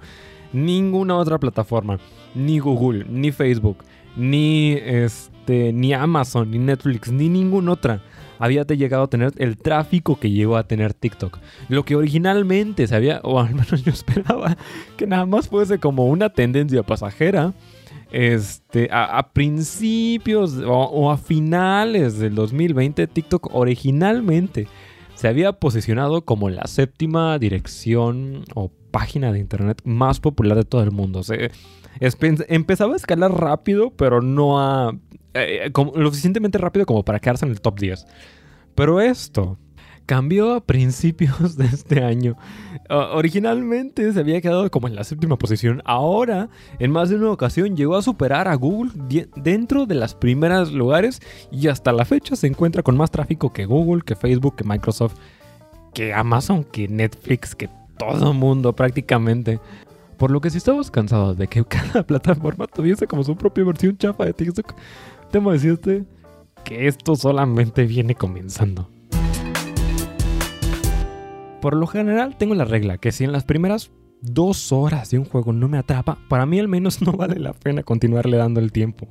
Ninguna 0.51 1.15
otra 1.15 1.39
plataforma, 1.39 1.97
ni 2.35 2.59
Google, 2.59 3.05
ni 3.07 3.31
Facebook, 3.31 3.77
ni 4.17 4.73
este, 4.73 5.71
ni 5.71 5.93
Amazon, 5.93 6.51
ni 6.51 6.57
Netflix, 6.59 7.09
ni 7.09 7.29
ninguna 7.29 7.71
otra 7.71 8.01
había 8.37 8.63
llegado 8.63 9.03
a 9.03 9.07
tener 9.09 9.31
el 9.37 9.55
tráfico 9.55 10.19
que 10.19 10.29
llegó 10.29 10.57
a 10.57 10.67
tener 10.67 10.93
TikTok. 10.93 11.39
Lo 11.69 11.85
que 11.85 11.95
originalmente 11.95 12.85
se 12.85 12.93
había, 12.93 13.21
o 13.23 13.39
al 13.39 13.55
menos 13.55 13.81
yo 13.85 13.93
esperaba, 13.93 14.57
que 14.97 15.07
nada 15.07 15.25
más 15.25 15.47
fuese 15.47 15.79
como 15.79 16.07
una 16.07 16.31
tendencia 16.31 16.83
pasajera 16.83 17.53
este, 18.13 18.89
a, 18.91 19.33
principios 19.33 20.53
o, 20.65 21.11
a 21.11 21.17
finales 21.17 22.19
del 22.19 22.35
2020, 22.35 23.07
TikTok 23.07 23.53
originalmente 23.53 24.67
se 25.15 25.27
había 25.27 25.53
posicionado 25.53 26.23
como 26.23 26.49
la 26.49 26.67
séptima 26.67 27.37
dirección 27.39 28.45
o 28.53 28.71
página 28.91 29.33
de 29.33 29.39
internet 29.39 29.81
más 29.83 30.19
popular 30.19 30.57
de 30.57 30.63
todo 30.63 30.83
el 30.83 30.91
mundo. 30.91 31.23
Se, 31.23 31.51
empezaba 31.99 32.93
a 32.93 32.97
escalar 32.97 33.31
rápido, 33.31 33.91
pero 33.91 34.21
no 34.21 34.59
a, 34.59 34.95
eh, 35.33 35.71
lo 35.73 36.09
suficientemente 36.09 36.59
rápido 36.59 36.85
como 36.85 37.03
para 37.03 37.19
quedarse 37.19 37.45
en 37.45 37.51
el 37.51 37.61
top 37.61 37.79
10. 37.79 38.05
Pero 38.75 39.01
esto 39.01 39.57
cambió 40.05 40.53
a 40.53 40.61
principios 40.61 41.57
de 41.57 41.65
este 41.65 42.03
año. 42.03 42.35
originalmente 42.89 44.11
se 44.11 44.19
había 44.19 44.41
quedado 44.41 44.69
como 44.69 44.87
en 44.87 44.95
la 44.95 45.03
séptima 45.03 45.37
posición. 45.37 45.81
Ahora, 45.85 46.49
en 46.79 46.91
más 46.91 47.09
de 47.09 47.15
una 47.15 47.31
ocasión, 47.31 47.75
llegó 47.75 47.95
a 47.95 48.01
superar 48.01 48.47
a 48.47 48.55
Google 48.55 48.91
dentro 49.35 49.85
de 49.85 49.95
las 49.95 50.15
primeras 50.15 50.71
lugares 50.71 51.21
y 51.51 51.67
hasta 51.67 51.91
la 51.91 52.05
fecha 52.05 52.35
se 52.35 52.47
encuentra 52.47 52.83
con 52.83 52.97
más 52.97 53.11
tráfico 53.11 53.53
que 53.53 53.65
Google, 53.65 54.03
que 54.03 54.15
Facebook, 54.15 54.55
que 54.55 54.63
Microsoft, 54.63 55.15
que 55.93 56.13
Amazon, 56.13 56.63
que 56.63 56.87
Netflix, 56.87 57.55
que 57.55 57.69
todo 57.97 58.33
mundo 58.33 58.73
prácticamente. 58.73 59.59
Por 60.17 60.31
lo 60.31 60.41
que 60.41 60.49
si 60.49 60.57
estabas 60.57 60.91
cansado 60.91 61.35
de 61.35 61.47
que 61.47 61.63
cada 61.65 62.03
plataforma 62.03 62.67
tuviese 62.67 63.07
como 63.07 63.23
su 63.23 63.35
propia 63.35 63.63
versión 63.63 63.97
chafa 63.97 64.25
de 64.25 64.33
TikTok, 64.33 64.73
temo 65.31 65.51
decirte 65.51 66.03
que 66.63 66.87
esto 66.87 67.15
solamente 67.15 67.85
viene 67.85 68.15
comenzando. 68.15 68.92
Por 71.63 71.77
lo 71.77 71.87
general 71.87 72.35
tengo 72.37 72.55
la 72.55 72.65
regla 72.65 72.97
que 72.97 73.13
si 73.13 73.23
en 73.23 73.31
las 73.31 73.45
primeras 73.45 73.89
dos 74.19 74.73
horas 74.73 75.11
de 75.11 75.17
un 75.17 75.23
juego 75.23 75.53
no 75.53 75.69
me 75.69 75.77
atrapa, 75.77 76.17
para 76.27 76.45
mí 76.45 76.59
al 76.59 76.67
menos 76.67 77.01
no 77.01 77.13
vale 77.13 77.39
la 77.39 77.53
pena 77.53 77.83
continuarle 77.83 78.35
dando 78.35 78.59
el 78.59 78.73
tiempo. 78.73 79.07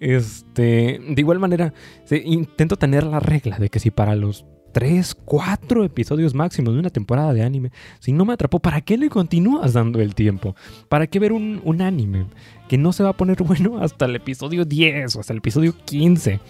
Este, 0.00 0.98
de 1.06 1.14
igual 1.18 1.40
manera, 1.40 1.74
intento 2.24 2.78
tener 2.78 3.04
la 3.04 3.20
regla 3.20 3.58
de 3.58 3.68
que 3.68 3.80
si 3.80 3.90
para 3.90 4.16
los 4.16 4.46
3, 4.72 5.14
4 5.26 5.84
episodios 5.84 6.32
máximos 6.32 6.72
de 6.72 6.80
una 6.80 6.88
temporada 6.88 7.34
de 7.34 7.42
anime, 7.42 7.70
si 8.00 8.12
no 8.12 8.24
me 8.24 8.32
atrapó, 8.32 8.60
¿para 8.60 8.80
qué 8.80 8.96
le 8.96 9.10
continúas 9.10 9.74
dando 9.74 10.00
el 10.00 10.14
tiempo? 10.14 10.56
¿Para 10.88 11.06
qué 11.06 11.18
ver 11.18 11.34
un, 11.34 11.60
un 11.64 11.82
anime 11.82 12.28
que 12.66 12.78
no 12.78 12.94
se 12.94 13.02
va 13.02 13.10
a 13.10 13.16
poner 13.18 13.42
bueno 13.42 13.78
hasta 13.82 14.06
el 14.06 14.16
episodio 14.16 14.64
10 14.64 15.16
o 15.16 15.20
hasta 15.20 15.34
el 15.34 15.40
episodio 15.40 15.74
15? 15.84 16.40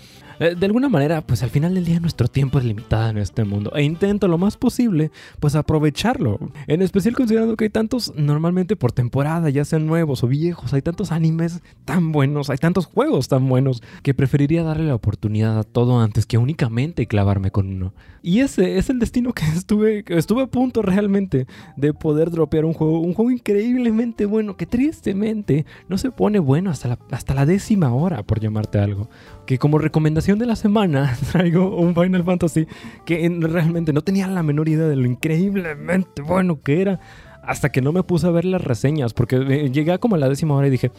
Eh, 0.41 0.55
de 0.59 0.67
alguna 0.67 0.89
manera, 0.89 1.21
pues 1.21 1.43
al 1.43 1.51
final 1.51 1.75
del 1.75 1.85
día 1.85 2.01
nuestro 2.01 2.29
tiempo 2.29 2.59
es 2.59 2.65
limitado 2.65 3.11
en 3.11 3.19
este 3.19 3.45
mundo 3.45 3.73
e 3.75 3.83
intento 3.83 4.29
lo 4.29 4.39
más 4.39 4.57
posible, 4.57 5.11
pues 5.41 5.55
aprovecharlo. 5.55 6.39
En 6.67 6.83
especial 6.83 7.15
considerando 7.15 7.57
que 7.57 7.65
hay 7.65 7.71
tantos, 7.71 8.13
normalmente 8.17 8.77
por 8.77 8.93
temporada, 8.93 9.51
ya 9.51 9.65
sean 9.65 9.87
nuevos 9.87 10.25
o 10.25 10.29
viejos, 10.29 10.73
hay 10.75 10.83
tantos 10.83 11.13
animes 11.13 11.61
tan 11.85 12.13
buenos, 12.13 12.51
hay 12.51 12.59
tantos 12.59 12.87
juegos 12.87 13.29
tan 13.29 13.49
buenos, 13.49 13.83
que 14.03 14.15
preferiría 14.15 14.63
darle 14.63 14.87
la 14.87 14.95
oportunidad 14.95 15.59
a 15.59 15.65
todo 15.65 16.01
antes 16.01 16.27
que 16.27 16.39
únicamente 16.39 17.07
clavarme 17.07 17.51
con 17.51 17.69
uno. 17.69 17.95
Y 18.23 18.41
ese 18.41 18.79
es 18.79 18.89
el 18.89 18.99
destino 18.99 19.33
que 19.35 19.45
estuve, 19.45 20.05
estuve 20.09 20.43
a 20.43 20.47
punto 20.47 20.83
realmente 20.83 21.47
de 21.77 21.93
poder 21.93 22.31
dropear 22.31 22.65
un 22.65 22.73
juego, 22.73 23.01
un 23.01 23.15
juego 23.15 23.31
increíblemente 23.31 24.25
bueno, 24.27 24.57
que 24.57 24.67
tristemente 24.67 25.67
no 25.89 25.99
se 25.99 26.11
pone 26.11 26.39
bueno 26.39 26.71
hasta 26.71 26.89
la, 26.89 26.99
hasta 27.11 27.35
la 27.35 27.47
décima 27.47 27.93
hora, 27.93 28.23
por 28.23 28.41
llamarte 28.41 28.79
algo. 28.79 29.09
Que 29.47 29.59
como 29.59 29.77
recomendación 29.77 30.24
de 30.33 30.47
la 30.47 30.57
semana 30.57 31.17
traigo 31.33 31.77
un 31.77 31.95
Final 31.95 32.25
Fantasy 32.25 32.67
que 33.05 33.29
realmente 33.41 33.93
no 33.93 34.01
tenía 34.01 34.27
la 34.27 34.43
menor 34.43 34.71
idea 34.71 34.87
de 34.87 34.97
lo 34.97 35.07
increíblemente 35.07 36.23
bueno 36.23 36.63
que 36.63 36.81
era 36.81 37.01
hasta 37.47 37.71
que 37.71 37.83
no 37.83 37.93
me 37.93 38.03
puse 38.03 38.27
a 38.27 38.31
ver 38.31 38.45
las 38.45 38.63
reseñas, 38.63 39.13
porque 39.13 39.37
eh, 39.37 39.71
llegué 39.71 39.99
como 39.99 40.17
a 40.17 40.19
la 40.19 40.29
décima 40.29 40.55
hora 40.55 40.67
y 40.67 40.71
dije, 40.71 40.91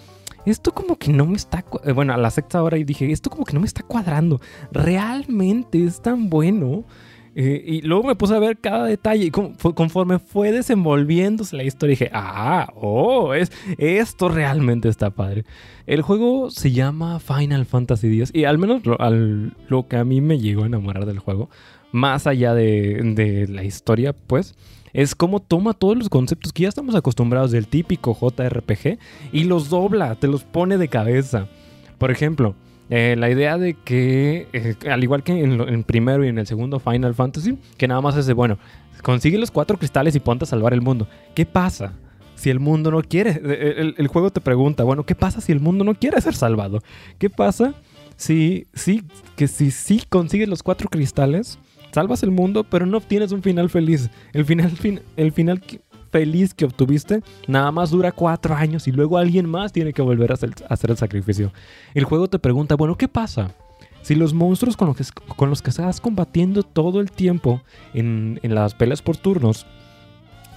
esto 0.46 0.74
como 0.74 0.98
que 0.98 1.12
no 1.12 1.26
me 1.26 1.36
está, 1.36 1.66
eh, 1.84 1.92
bueno, 1.92 2.14
a 2.14 2.18
la 2.18 2.30
sexta 2.30 2.62
hora 2.62 2.78
y 2.78 2.84
dije, 2.84 3.12
esto 3.12 3.30
como 3.30 3.46
que 3.46 3.54
no 3.54 3.60
me 3.60 3.68
está 3.68 3.84
cuadrando, 3.84 4.40
realmente 4.72 5.84
es 5.84 6.02
tan 6.02 6.30
bueno. 6.30 6.84
Eh, 7.38 7.62
y 7.65 7.82
luego 7.82 8.04
me 8.08 8.15
puse 8.15 8.34
a 8.34 8.39
ver 8.39 8.58
cada 8.58 8.86
detalle 8.86 9.26
y 9.26 9.32
conforme 9.32 10.19
fue 10.19 10.54
desenvolviéndose 10.54 11.58
la 11.58 11.63
historia 11.63 11.91
dije, 11.91 12.10
ah, 12.13 12.71
oh, 12.76 13.34
es, 13.34 13.52
esto 13.78 14.30
realmente 14.30 14.88
está 14.88 15.10
padre. 15.10 15.43
El 15.86 16.02
juego 16.02 16.50
se 16.50 16.71
llama 16.71 17.19
Final 17.19 17.65
Fantasy 17.65 18.08
X 18.08 18.32
y 18.34 18.45
al 18.45 18.58
menos 18.58 18.86
lo, 18.86 18.98
lo 19.67 19.88
que 19.89 19.98
a 19.98 20.06
mí 20.06 20.21
me 20.21 20.39
llegó 20.39 20.63
a 20.63 20.67
enamorar 20.67 21.06
del 21.06 21.19
juego, 21.19 21.50
más 21.91 22.26
allá 22.26 22.54
de, 22.54 23.02
de 23.04 23.48
la 23.50 23.65
historia, 23.65 24.13
pues, 24.13 24.56
es 24.93 25.13
cómo 25.13 25.41
toma 25.41 25.74
todos 25.74 25.98
los 25.98 26.08
conceptos 26.08 26.54
que 26.54 26.63
ya 26.63 26.69
estamos 26.69 26.95
acostumbrados 26.95 27.52
del 27.52 27.67
típico 27.67 28.17
JRPG 28.17 28.98
y 29.34 29.43
los 29.43 29.69
dobla, 29.69 30.15
te 30.15 30.30
los 30.30 30.45
pone 30.45 30.78
de 30.78 30.88
cabeza. 30.88 31.50
Por 31.98 32.12
ejemplo, 32.12 32.56
eh, 32.89 33.15
la 33.17 33.30
idea 33.30 33.58
de 33.58 33.74
que, 33.74 34.48
eh, 34.54 34.76
al 34.89 35.04
igual 35.04 35.24
que 35.24 35.32
en, 35.32 35.60
el 35.60 35.84
primero 35.84 36.24
y 36.24 36.28
en 36.28 36.38
el 36.38 36.45
segundo 36.45 36.80
Final 36.80 37.15
Fantasy, 37.15 37.58
que 37.78 37.88
nada 37.88 38.02
más 38.02 38.15
es 38.15 38.28
de, 38.28 38.34
bueno, 38.34 38.58
consigue 39.02 39.38
los 39.38 39.52
cuatro 39.52 39.78
cristales 39.78 40.15
y 40.15 40.19
ponte 40.19 40.43
a 40.43 40.48
salvar 40.48 40.74
el 40.74 40.82
mundo. 40.82 41.08
¿Qué 41.34 41.45
pasa? 41.45 41.93
Si 42.36 42.50
el 42.50 42.60
mundo 42.60 42.91
no 42.91 43.02
quiere, 43.02 43.41
el, 43.98 44.08
juego 44.08 44.30
te 44.30 44.41
pregunta, 44.41 44.84
bueno, 44.84 45.06
¿qué 45.06 45.15
pasa 45.15 45.41
si 45.41 45.52
el 45.52 45.62
mundo 45.62 45.84
no 45.84 45.95
quiere 45.95 46.19
ser 46.21 46.36
salvado? 46.36 46.82
¿Qué 47.17 47.30
pasa 47.30 47.74
si, 48.17 48.67
si, 48.74 49.04
que 49.36 49.48
si 49.48 49.71
sí 49.71 50.04
consigues 50.08 50.50
los 50.50 50.62
cuatro 50.62 50.89
cristales, 50.89 51.58
salvas 51.91 52.24
el 52.24 52.32
mundo, 52.32 52.65
pero 52.65 52.86
no 52.86 52.98
obtienes 52.98 53.32
un 53.32 53.41
final 53.41 53.69
feliz? 53.69 54.10
El 54.34 54.43
final, 54.45 54.74
el 55.15 55.32
final 55.32 55.62
feliz 56.15 56.54
que 56.54 56.63
obtuviste 56.63 57.23
nada 57.45 57.73
más 57.73 57.89
dura 57.89 58.13
cuatro 58.13 58.56
años 58.56 58.88
y 58.88 58.93
luego 58.93 59.17
alguien 59.17 59.49
más 59.49 59.73
tiene 59.73 59.91
que 59.91 60.01
volver 60.01 60.32
a 60.32 60.36
hacer, 60.36 60.89
el 60.89 60.95
sacrificio. 60.95 61.51
El 61.93 62.06
juego 62.06 62.30
te 62.30 62.39
pregunta, 62.39 62.75
bueno, 62.75 62.95
¿qué 62.95 63.10
pasa? 63.10 63.51
Si 64.01 64.15
los 64.15 64.34
monstruos 64.34 64.78
con 64.78 64.88
los 64.88 64.95
que, 64.95 65.04
con 65.36 65.49
los 65.49 65.62
que 65.62 65.71
estás 65.71 65.99
combatiendo 65.99 66.63
todo 66.63 67.01
el 67.01 67.12
tiempo 67.12 67.62
en, 67.93 68.39
las 68.43 68.75
peleas 68.75 69.01
por 69.01 69.17
turnos 69.17 69.65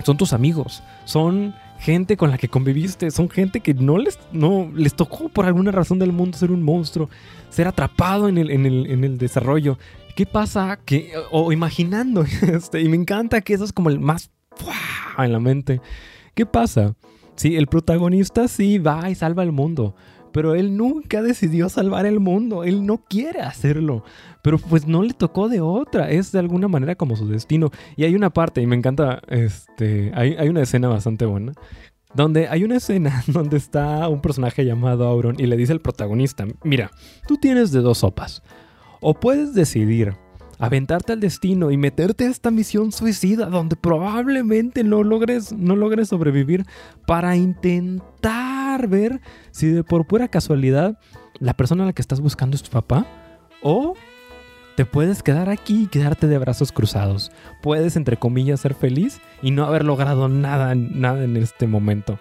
son 0.05 0.17
tus 0.17 0.33
amigos, 0.33 0.81
son 1.07 1.57
gente 1.81 2.17
con 2.17 2.31
la 2.31 2.39
que 2.39 2.47
conviviste, 2.47 3.11
son 3.11 3.29
gente 3.29 3.59
que 3.59 3.75
no 3.75 3.99
les, 3.99 4.17
no, 4.31 4.71
les 4.77 4.95
tocó 4.95 5.29
por 5.29 5.45
alguna 5.45 5.73
razón 5.73 5.99
del 5.99 6.13
mundo 6.13 6.39
ser 6.39 6.53
un 6.53 6.63
monstruo, 6.63 7.11
ser 7.51 7.67
atrapado 7.67 8.29
en 8.29 8.39
el, 8.39 8.53
en 8.53 8.65
el, 8.65 8.87
en 8.89 9.03
el 9.03 9.19
desarrollo. 9.19 9.77
¿Qué 10.15 10.25
pasa? 10.25 10.79
Que, 10.85 11.15
o 11.33 11.51
imaginando, 11.51 12.23
este, 12.43 12.81
y 12.81 12.89
me 12.89 12.97
encanta 12.97 13.41
que 13.41 13.55
eso 13.55 13.65
es 13.65 13.73
como 13.73 13.91
el 13.91 13.99
más 13.99 14.31
en 15.25 15.33
la 15.33 15.41
mente. 15.41 15.81
¿Qué 16.35 16.47
pasa? 16.47 16.95
Sí, 17.37 17.57
el 17.57 17.67
protagonista 17.67 18.49
sí 18.49 18.79
va 18.79 19.11
y 19.11 19.15
salva 19.15 19.45
el 19.45 19.53
mundo, 19.53 19.95
pero 20.33 20.55
él 20.55 20.77
nunca 20.77 21.23
decidió 21.23 21.69
salvar 21.69 22.05
el 22.05 22.19
mundo, 22.19 22.65
él 22.65 22.85
no 22.85 22.99
quiere 23.09 23.41
hacerlo, 23.43 24.03
pero 24.43 24.59
pues 24.59 24.87
no 24.87 25.03
le 25.03 25.15
tocó 25.15 25.49
de 25.49 25.61
otra, 25.61 26.11
es 26.11 26.33
de 26.33 26.41
alguna 26.41 26.67
manera 26.67 26.97
como 26.97 27.15
su 27.15 27.29
destino. 27.29 27.71
Y 27.97 28.05
hay 28.05 28.15
una 28.17 28.31
parte, 28.31 28.61
y 28.61 28.67
me 28.67 28.75
encanta, 28.75 29.23
este, 29.29 30.11
hay, 30.15 30.35
hay 30.35 30.49
una 30.49 30.63
escena 30.63 30.89
bastante 30.89 31.27
buena, 31.27 31.53
donde 32.15 32.49
hay 32.49 32.65
una 32.65 32.77
escena 32.77 33.23
donde 33.29 33.57
está 33.57 34.09
un 34.09 34.21
personaje 34.21 34.65
llamado 34.65 35.07
Auron 35.07 35.37
y 35.39 35.47
le 35.47 35.57
dice 35.57 35.73
al 35.73 35.81
protagonista, 35.81 36.45
mira, 36.65 36.91
tú 37.29 37.37
tienes 37.37 37.71
de 37.71 37.81
dos 37.81 37.99
sopas, 37.99 38.43
o 39.01 39.15
puedes 39.15 39.55
decidir 39.55 40.15
aventarte 40.59 41.13
al 41.13 41.21
destino 41.21 41.71
y 41.71 41.77
meterte 41.77 42.25
a 42.25 42.31
esta 42.31 42.51
misión 42.51 42.93
suicida 42.93 43.47
donde 43.47 43.77
probablemente 43.77 44.85
no 44.85 45.03
logres, 45.03 45.53
no 45.53 45.77
logres 45.77 46.09
sobrevivir 46.09 46.65
para 47.07 47.37
intentar 47.37 48.89
ver 48.89 49.21
si 49.51 49.69
de 49.69 49.85
por 49.85 50.07
pura 50.07 50.29
casualidad 50.29 50.99
la 51.39 51.55
persona 51.55 51.85
a 51.85 51.87
la 51.87 51.93
que 51.93 52.03
estás 52.03 52.21
buscando 52.21 52.57
es 52.57 52.63
tu 52.63 52.71
papá 52.71 53.07
o 53.63 53.95
te 54.77 54.85
puedes 54.85 55.25
quedar 55.25 55.49
aquí 55.49 55.83
y 55.83 55.87
quedarte 55.89 56.29
de 56.29 56.39
brazos 56.39 56.71
cruzados. 56.71 57.33
Puedes, 57.63 57.97
entre 57.97 58.17
comillas, 58.17 58.61
ser 58.61 58.75
feliz 58.75 59.21
y 59.43 59.51
no 59.51 59.65
haber 59.65 59.85
logrado 59.85 60.29
nada, 60.29 60.77
nada 60.77 61.25
en 61.25 61.37
este 61.37 61.67
momento. 61.67 62.21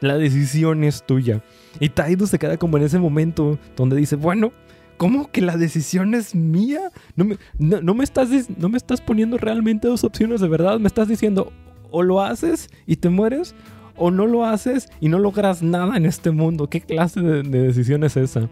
La 0.00 0.18
decisión 0.18 0.84
es 0.84 1.06
tuya. 1.06 1.42
Y 1.80 1.88
Taido 1.88 2.26
se 2.26 2.38
queda 2.38 2.58
como 2.58 2.76
en 2.76 2.82
ese 2.82 2.98
momento 2.98 3.58
donde 3.74 3.96
dice, 3.96 4.16
bueno, 4.16 4.52
¿Cómo 4.96 5.30
que 5.30 5.40
la 5.40 5.56
decisión 5.56 6.14
es 6.14 6.34
mía? 6.34 6.92
No 7.16 7.24
me, 7.24 7.38
no, 7.58 7.94
me 7.94 8.04
estás, 8.04 8.28
no 8.56 8.68
me 8.68 8.76
estás 8.76 9.00
poniendo 9.00 9.38
realmente 9.38 9.88
dos 9.88 10.04
opciones 10.04 10.40
de 10.40 10.48
verdad. 10.48 10.78
Me 10.78 10.86
estás 10.86 11.08
diciendo 11.08 11.52
o 11.90 12.02
lo 12.02 12.22
haces 12.22 12.70
y 12.86 12.96
te 12.96 13.08
mueres 13.08 13.54
o 13.96 14.10
no 14.10 14.26
lo 14.26 14.44
haces 14.44 14.88
y 15.00 15.08
no 15.08 15.18
logras 15.18 15.62
nada 15.62 15.96
en 15.96 16.06
este 16.06 16.30
mundo. 16.30 16.68
¿Qué 16.68 16.80
clase 16.80 17.20
de, 17.20 17.42
decisión 17.42 18.04
es 18.04 18.16
esa? 18.16 18.48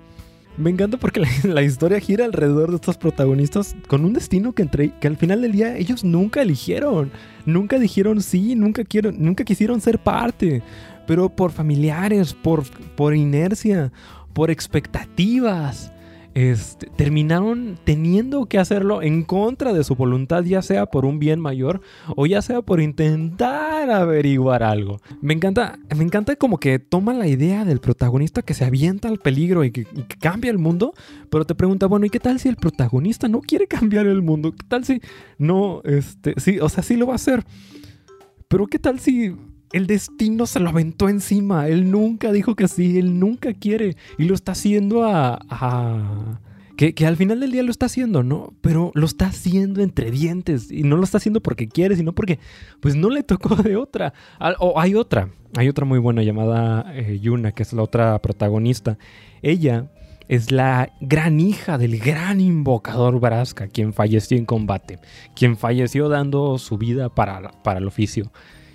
Me 0.56 0.70
encanta 0.70 0.96
porque 0.98 1.22
la, 1.44 1.62
historia 1.62 2.00
gira 2.00 2.24
alrededor 2.24 2.70
de 2.70 2.76
estos 2.76 2.98
protagonistas 2.98 3.74
con 3.86 4.04
un 4.04 4.12
destino 4.12 4.52
que, 4.52 4.62
entre, 4.62 4.90
que 4.98 5.08
al 5.08 5.16
final 5.16 5.42
del 5.42 5.52
día 5.52 5.76
ellos 5.76 6.04
nunca 6.04 6.42
eligieron. 6.42 7.10
Nunca 7.46 7.78
dijeron 7.78 8.20
sí, 8.20 8.54
nunca, 8.54 8.84
quiero, 8.84 9.12
nunca 9.12 9.44
quisieron 9.44 9.80
ser 9.80 9.98
parte. 9.98 10.62
Pero 11.06 11.28
por 11.28 11.50
familiares, 11.50 12.34
por, 12.34 12.64
por 12.96 13.14
inercia, 13.14 13.92
por 14.32 14.50
expectativas 14.50 15.92
este, 16.34 16.86
terminaron 16.96 17.78
teniendo 17.84 18.46
que 18.46 18.58
hacerlo 18.58 19.02
en 19.02 19.22
contra 19.22 19.72
de 19.72 19.84
su 19.84 19.94
voluntad, 19.96 20.44
ya 20.44 20.62
sea 20.62 20.86
por 20.86 21.04
un 21.04 21.18
bien 21.18 21.40
mayor 21.40 21.82
o 22.16 22.26
ya 22.26 22.40
sea 22.40 22.62
por 22.62 22.80
intentar 22.80 23.90
averiguar 23.90 24.62
algo. 24.62 25.00
Me 25.20 25.34
encanta, 25.34 25.78
me 25.94 26.04
encanta 26.04 26.36
como 26.36 26.58
que 26.58 26.78
toma 26.78 27.12
la 27.12 27.26
idea 27.26 27.64
del 27.64 27.80
protagonista 27.80 28.42
que 28.42 28.54
se 28.54 28.64
avienta 28.64 29.08
al 29.08 29.18
peligro 29.18 29.64
y 29.64 29.72
que, 29.72 29.86
cambia 30.20 30.50
el 30.50 30.58
mundo, 30.58 30.94
pero 31.30 31.44
te 31.44 31.54
pregunta, 31.54 31.86
bueno, 31.86 32.06
¿y 32.06 32.10
qué 32.10 32.20
tal 32.20 32.38
si 32.38 32.48
el 32.48 32.56
protagonista 32.56 33.28
no 33.28 33.40
quiere 33.40 33.66
cambiar 33.66 34.06
el 34.06 34.22
mundo? 34.22 34.52
¿Qué 34.52 34.64
tal 34.66 34.84
si 34.84 35.00
no, 35.38 35.82
este, 35.84 36.34
sí, 36.38 36.58
o 36.60 36.68
sea, 36.68 36.82
sí 36.82 36.96
lo 36.96 37.06
va 37.06 37.14
a 37.14 37.16
hacer? 37.16 37.44
Pero 38.48 38.66
¿qué 38.66 38.78
tal 38.78 39.00
si 39.00 39.34
el 39.72 39.86
destino 39.86 40.46
se 40.46 40.60
lo 40.60 40.68
aventó 40.68 41.08
encima. 41.08 41.68
Él 41.68 41.90
nunca 41.90 42.32
dijo 42.32 42.54
que 42.54 42.68
sí, 42.68 42.98
él 42.98 43.18
nunca 43.18 43.54
quiere. 43.54 43.96
Y 44.18 44.24
lo 44.24 44.34
está 44.34 44.52
haciendo 44.52 45.04
a... 45.04 46.38
Que, 46.76 47.06
al 47.06 47.16
final 47.16 47.38
del 47.38 47.52
día 47.52 47.62
lo 47.62 47.70
está 47.70 47.86
haciendo, 47.86 48.24
¿no? 48.24 48.54
Pero 48.60 48.90
lo 48.94 49.06
está 49.06 49.26
haciendo 49.26 49.82
entre 49.82 50.10
dientes. 50.10 50.70
Y 50.70 50.82
no 50.82 50.96
lo 50.96 51.04
está 51.04 51.18
haciendo 51.18 51.40
porque 51.40 51.68
quiere, 51.68 51.94
sino 51.96 52.12
porque 52.12 52.40
pues 52.80 52.96
no 52.96 53.08
le 53.08 53.22
tocó 53.22 53.54
de 53.54 53.76
otra. 53.76 54.12
O 54.58 54.80
hay 54.80 54.94
otra. 54.94 55.28
Hay 55.56 55.68
otra 55.68 55.84
muy 55.84 55.98
buena 55.98 56.22
llamada 56.22 56.92
eh, 56.94 57.20
Yuna, 57.20 57.52
que 57.52 57.62
es 57.62 57.72
la 57.72 57.82
otra 57.82 58.18
protagonista. 58.20 58.98
Ella 59.42 59.90
es 60.28 60.50
la 60.50 60.92
gran 61.00 61.38
hija 61.40 61.78
del 61.78 61.98
gran 61.98 62.40
invocador 62.40 63.20
Brasca, 63.20 63.68
quien 63.68 63.92
falleció 63.92 64.36
en 64.36 64.46
combate. 64.46 64.98
Quien 65.36 65.56
falleció 65.56 66.08
dando 66.08 66.58
su 66.58 66.78
vida 66.78 67.10
para, 67.10 67.52
para 67.62 67.78
el 67.78 67.86
oficio. 67.86 68.32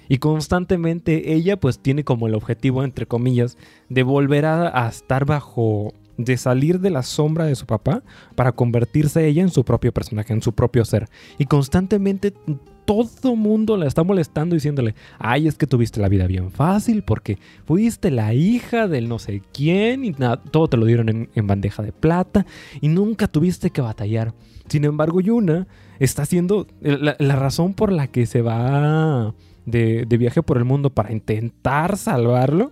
Y 0.10 0.17
constantemente 0.17 1.34
ella 1.34 1.60
pues 1.60 1.80
tiene 1.80 2.04
como 2.04 2.28
el 2.28 2.36
objetivo, 2.36 2.84
entre 2.84 3.06
comillas, 3.06 3.58
de 3.89 4.04
volver 4.04 4.46
a, 4.46 4.88
estar 4.88 5.26
bajo 5.26 5.93
de 6.17 6.38
salir 6.38 6.80
de 6.80 6.89
la 6.89 7.04
sombra 7.04 7.46
de 7.46 7.56
su 7.56 7.65
papá 7.65 8.04
para 8.36 8.52
convertirse 8.52 9.28
ella 9.28 9.43
en 9.43 9.50
su 9.50 9.63
propio 9.63 9.91
personaje, 9.91 10.34
en 10.34 10.41
su 10.41 10.54
propio 10.54 10.84
ser. 10.84 11.08
Y 11.38 11.46
constantemente 11.46 12.34
todo 12.88 13.36
mundo 13.36 13.76
la 13.76 13.86
está 13.86 14.04
molestando 14.04 14.56
diciéndole, 14.56 14.96
ay, 15.20 15.48
es 15.48 15.58
que 15.58 15.67
tuviste 15.67 16.00
la 16.00 16.08
vida 16.08 16.26
bien 16.26 16.52
fácil 16.52 17.04
porque 17.04 17.38
fuiste 17.65 18.12
la 18.12 18.34
hija 18.34 18.88
del 18.88 19.10
no 19.10 19.20
sé 19.20 19.41
quién 19.52 20.06
y 20.06 20.12
nada, 20.12 20.41
todo 20.41 20.70
te 20.70 20.78
lo 20.78 20.86
dieron 20.86 21.30
en, 21.34 21.48
bandeja 21.48 21.84
de 21.84 21.91
plata 21.91 22.46
y 22.80 22.88
nunca 22.88 23.28
tuviste 23.28 23.72
que 23.72 23.82
batallar. 23.82 24.34
Sin 24.70 24.86
embargo, 24.86 25.20
Yuna 25.20 25.67
está 26.00 26.22
haciendo 26.22 26.65
la, 26.80 27.36
razón 27.36 27.74
por 27.74 27.91
la 27.91 28.08
que 28.08 28.26
se 28.26 28.41
va 28.41 29.36
de, 29.68 30.18
viaje 30.18 30.42
por 30.42 30.58
el 30.58 30.66
mundo 30.66 30.90
para 30.90 31.12
intentar 31.12 31.98
salvarlo. 31.98 32.72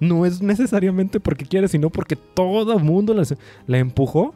No 0.00 0.26
es 0.26 0.42
necesariamente 0.42 1.20
porque 1.20 1.46
quiere, 1.46 1.68
sino 1.68 1.88
porque 1.88 2.16
todo 2.16 2.76
el 2.76 2.84
mundo 2.84 3.14
la 3.66 3.78
empujó 3.78 4.34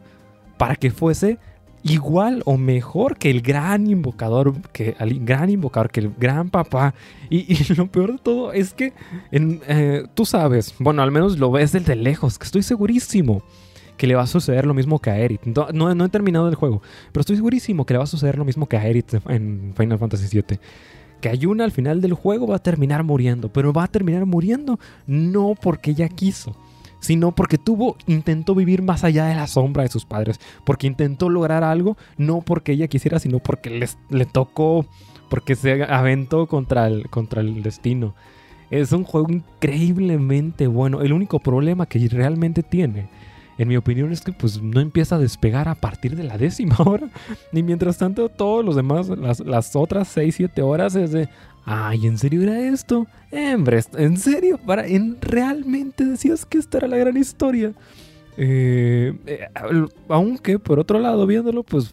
para 0.57 0.77
que 0.77 0.91
fuese 0.91 1.39
igual 1.83 2.43
o 2.47 2.57
mejor 2.57 3.17
que 3.17 3.31
el 3.31 3.43
gran 3.43 3.87
invocador, 3.87 4.55
que 4.73 4.97
el 4.99 5.25
gran 5.25 5.51
invocador, 5.51 5.91
que 5.91 6.01
el 6.01 6.13
gran 6.19 6.51
papá. 6.51 6.95
Y, 7.31 7.57
lo 7.75 7.91
peor 7.91 8.13
de 8.13 8.19
todo 8.19 8.53
es 8.53 8.73
que 8.73 8.93
eh, 9.33 10.05
tú 10.15 10.25
sabes, 10.25 10.75
bueno, 10.79 11.03
al 11.03 11.11
menos 11.11 11.39
lo 11.39 11.51
ves 11.51 11.73
desde 11.73 11.97
lejos, 11.97 12.39
que 12.39 12.45
estoy 12.45 12.63
segurísimo 12.63 13.43
que 13.97 14.07
le 14.07 14.15
va 14.15 14.23
a 14.23 14.27
suceder 14.27 14.67
lo 14.67 14.75
mismo 14.75 14.99
que 14.99 15.11
a 15.11 15.19
Eric. 15.19 15.41
No, 15.47 15.95
no, 15.95 16.05
he 16.05 16.09
terminado 16.09 16.49
el 16.49 16.55
juego, 16.55 16.83
pero 17.13 17.23
estoy 17.23 17.37
segurísimo 17.37 17.87
que 17.87 17.95
le 17.95 17.99
va 17.99 18.05
a 18.05 18.09
suceder 18.09 18.37
lo 18.37 18.45
mismo 18.45 18.67
que 18.67 18.77
a 18.77 18.87
Eric 18.87 19.21
en 19.29 19.73
Final 19.77 19.99
Fantasy 19.99 20.29
VII. 20.37 20.59
Que 21.21 21.29
Ayuna 21.29 21.65
al 21.65 21.73
final 21.73 22.01
del 22.01 22.15
juego 22.15 22.47
va 22.47 22.57
a 22.57 22.63
terminar 22.63 23.03
muriendo, 23.05 23.53
pero 23.53 23.73
va 23.73 23.85
a 23.85 23.89
terminar 23.89 24.27
muriendo 24.27 24.79
no 25.07 25.55
porque 25.61 25.93
ella 25.93 26.09
quiso, 26.09 26.57
sino 27.01 27.33
porque 27.33 27.59
tuvo, 27.59 27.97
intentó 28.07 28.55
vivir 28.55 28.83
más 28.83 29.05
allá 29.05 29.27
de 29.27 29.35
la 29.35 29.47
sombra 29.47 29.83
de 29.83 29.89
sus 29.89 30.05
padres, 30.05 30.41
porque 30.65 30.87
intentó 30.87 31.29
lograr 31.29 31.65
algo, 31.65 31.97
no 32.17 32.41
porque 32.41 32.73
ella 32.73 32.89
quisiera, 32.89 33.19
sino 33.19 33.39
porque 33.39 33.71
les, 33.71 33.99
le 34.11 34.27
tocó, 34.27 34.87
porque 35.29 35.55
se 35.55 35.85
aventó 35.85 36.47
contra 36.47 36.87
el, 36.87 37.09
contra 37.09 37.41
el 37.41 37.63
destino. 37.63 38.15
Es 38.71 38.93
un 38.93 39.05
juego 39.05 39.29
increíblemente 39.31 40.67
bueno. 40.67 41.01
El 41.01 41.13
único 41.13 41.39
problema 41.39 41.87
que 41.87 42.07
realmente 42.09 42.63
tiene, 42.63 43.09
en 43.59 43.69
mi 43.69 43.77
opinión, 43.77 44.13
es 44.13 44.21
que 44.21 44.33
pues 44.33 44.61
no 44.61 44.81
empieza 44.81 45.17
a 45.17 45.19
despegar 45.19 45.69
a 45.69 45.75
partir 45.75 46.17
de 46.17 46.25
la 46.25 46.39
décima 46.39 46.77
hora. 46.85 47.09
Y 47.53 47.63
mientras 47.63 47.99
tanto, 47.99 48.29
todos 48.29 48.65
los 48.65 48.77
demás, 48.77 49.09
las, 49.09 49.77
otras 49.77 50.09
6, 50.09 50.35
7 50.35 50.63
horas 50.63 50.95
es 50.95 51.13
de, 51.13 51.29
Ay, 51.65 52.07
¿en 52.07 52.17
serio 52.17 52.43
era 52.43 52.61
esto? 52.61 53.07
Hombre, 53.33 53.81
¿en 53.97 54.17
serio? 54.19 54.59
Para, 54.59 54.87
¿en 54.87 55.21
¿Realmente 55.21 56.05
decías 56.05 56.47
que 56.47 56.59
esta 56.59 56.79
era 56.79 56.87
la 56.87 56.97
gran 56.97 57.17
historia? 57.17 57.73
Eh, 58.37 59.15
eh, 59.27 59.49
aunque, 60.09 60.59
por 60.59 60.79
otro 60.79 61.01
lado, 61.01 61.27
viéndolo, 61.27 61.65
pues 61.65 61.93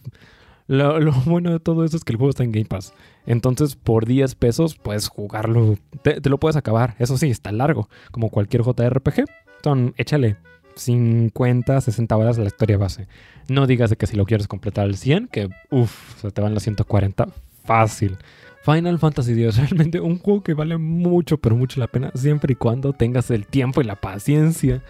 lo, 0.66 1.12
bueno 1.26 1.50
de 1.50 1.60
todo 1.60 1.84
eso 1.84 1.96
es 1.96 2.04
que 2.04 2.12
el 2.12 2.18
juego 2.18 2.30
está 2.30 2.44
en 2.44 2.52
Game 2.52 2.66
Pass. 2.66 2.94
Entonces, 3.26 3.74
por 3.74 4.06
10 4.06 4.34
pesos 4.36 4.76
puedes 4.76 5.08
jugarlo. 5.08 5.76
Te, 6.02 6.20
lo 6.28 6.38
puedes 6.38 6.56
acabar. 6.56 6.94
Eso 6.98 7.16
sí, 7.16 7.30
está 7.30 7.52
largo. 7.52 7.88
Como 8.10 8.30
cualquier 8.30 8.62
JRPG. 8.62 9.24
Son, 9.62 9.94
échale 9.96 10.36
50, 10.76 11.80
60 11.80 12.16
horas 12.16 12.36
de 12.36 12.42
la 12.42 12.48
historia 12.48 12.78
base. 12.78 13.06
No 13.48 13.66
digas 13.66 13.90
de 13.90 13.96
que 13.96 14.06
si 14.06 14.16
lo 14.16 14.26
quieres 14.26 14.48
completar 14.48 14.84
al 14.84 14.96
100, 14.96 15.28
que 15.28 15.48
uff, 15.70 16.20
se 16.20 16.30
te 16.30 16.40
van 16.40 16.54
las 16.54 16.62
140 16.62 17.28
fácil. 17.64 18.18
Final 18.64 18.98
Fantasy 18.98 19.32
X, 19.32 19.56
realmente 19.70 20.00
un 20.00 20.18
juego 20.18 20.42
que 20.42 20.54
vale 20.54 20.78
mucho, 20.78 21.38
pero 21.38 21.56
mucho 21.56 21.80
la 21.80 21.86
pena, 21.86 22.10
siempre 22.14 22.52
y 22.52 22.56
cuando 22.56 22.92
tengas 22.92 23.30
el 23.30 23.46
tiempo 23.46 23.80
y 23.80 23.84
la 23.84 23.96
paciencia 23.96 24.82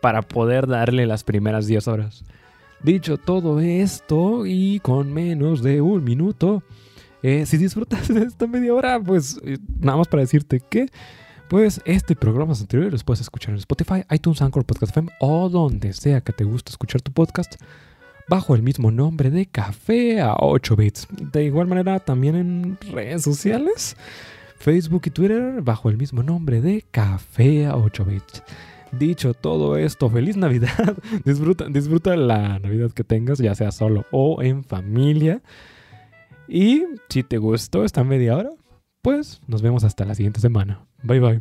para 0.00 0.22
poder 0.22 0.66
darle 0.66 1.06
las 1.06 1.24
primeras 1.24 1.66
10 1.66 1.88
horas. 1.88 2.24
Dicho 2.82 3.18
todo 3.18 3.60
esto 3.60 4.46
y 4.46 4.80
con 4.80 5.12
menos 5.12 5.62
de 5.62 5.80
un 5.80 6.04
minuto, 6.04 6.62
eh, 7.22 7.44
si 7.46 7.56
disfrutas 7.56 8.08
de 8.08 8.22
esta 8.22 8.46
media 8.46 8.72
hora, 8.72 9.00
pues 9.00 9.40
eh, 9.44 9.58
nada 9.80 9.98
más 9.98 10.08
para 10.08 10.22
decirte 10.22 10.60
que 10.60 10.86
pues 11.48 11.80
este 11.86 12.12
y 12.12 12.16
programas 12.16 12.60
anteriores 12.60 12.92
los 12.92 13.04
puedes 13.04 13.20
escuchar 13.22 13.50
en 13.50 13.58
Spotify, 13.58 14.04
iTunes, 14.10 14.42
Anchor, 14.42 14.64
Podcast 14.64 14.90
FM 14.90 15.10
o 15.20 15.48
donde 15.48 15.92
sea 15.94 16.20
que 16.20 16.32
te 16.32 16.44
guste 16.44 16.70
escuchar 16.70 17.00
tu 17.00 17.12
podcast 17.12 17.56
bajo 18.28 18.54
el 18.54 18.62
mismo 18.62 18.90
nombre 18.90 19.30
de 19.30 19.46
Café 19.46 20.20
a 20.20 20.34
8 20.38 20.76
bits. 20.76 21.08
De 21.10 21.44
igual 21.44 21.66
manera, 21.66 22.00
también 22.00 22.36
en 22.36 22.78
redes 22.92 23.22
sociales, 23.22 23.96
Facebook 24.58 25.02
y 25.06 25.10
Twitter, 25.10 25.62
bajo 25.62 25.88
el 25.88 25.96
mismo 25.96 26.22
nombre 26.22 26.60
de 26.60 26.84
Café 26.90 27.66
a 27.66 27.76
8 27.76 28.04
bits. 28.04 28.42
Dicho 28.92 29.32
todo 29.34 29.76
esto, 29.76 30.10
feliz 30.10 30.36
Navidad. 30.36 30.96
disfruta, 31.24 31.66
disfruta 31.68 32.16
la 32.16 32.58
Navidad 32.58 32.90
que 32.90 33.04
tengas, 33.04 33.38
ya 33.38 33.54
sea 33.54 33.72
solo 33.72 34.04
o 34.10 34.42
en 34.42 34.64
familia. 34.64 35.40
Y 36.46 36.84
si 37.08 37.22
te 37.22 37.38
gustó 37.38 37.84
esta 37.84 38.04
media 38.04 38.36
hora, 38.36 38.50
pues 39.02 39.40
nos 39.46 39.62
vemos 39.62 39.84
hasta 39.84 40.04
la 40.04 40.14
siguiente 40.14 40.40
semana. 40.40 40.87
Bye 41.04 41.20
bye. 41.20 41.40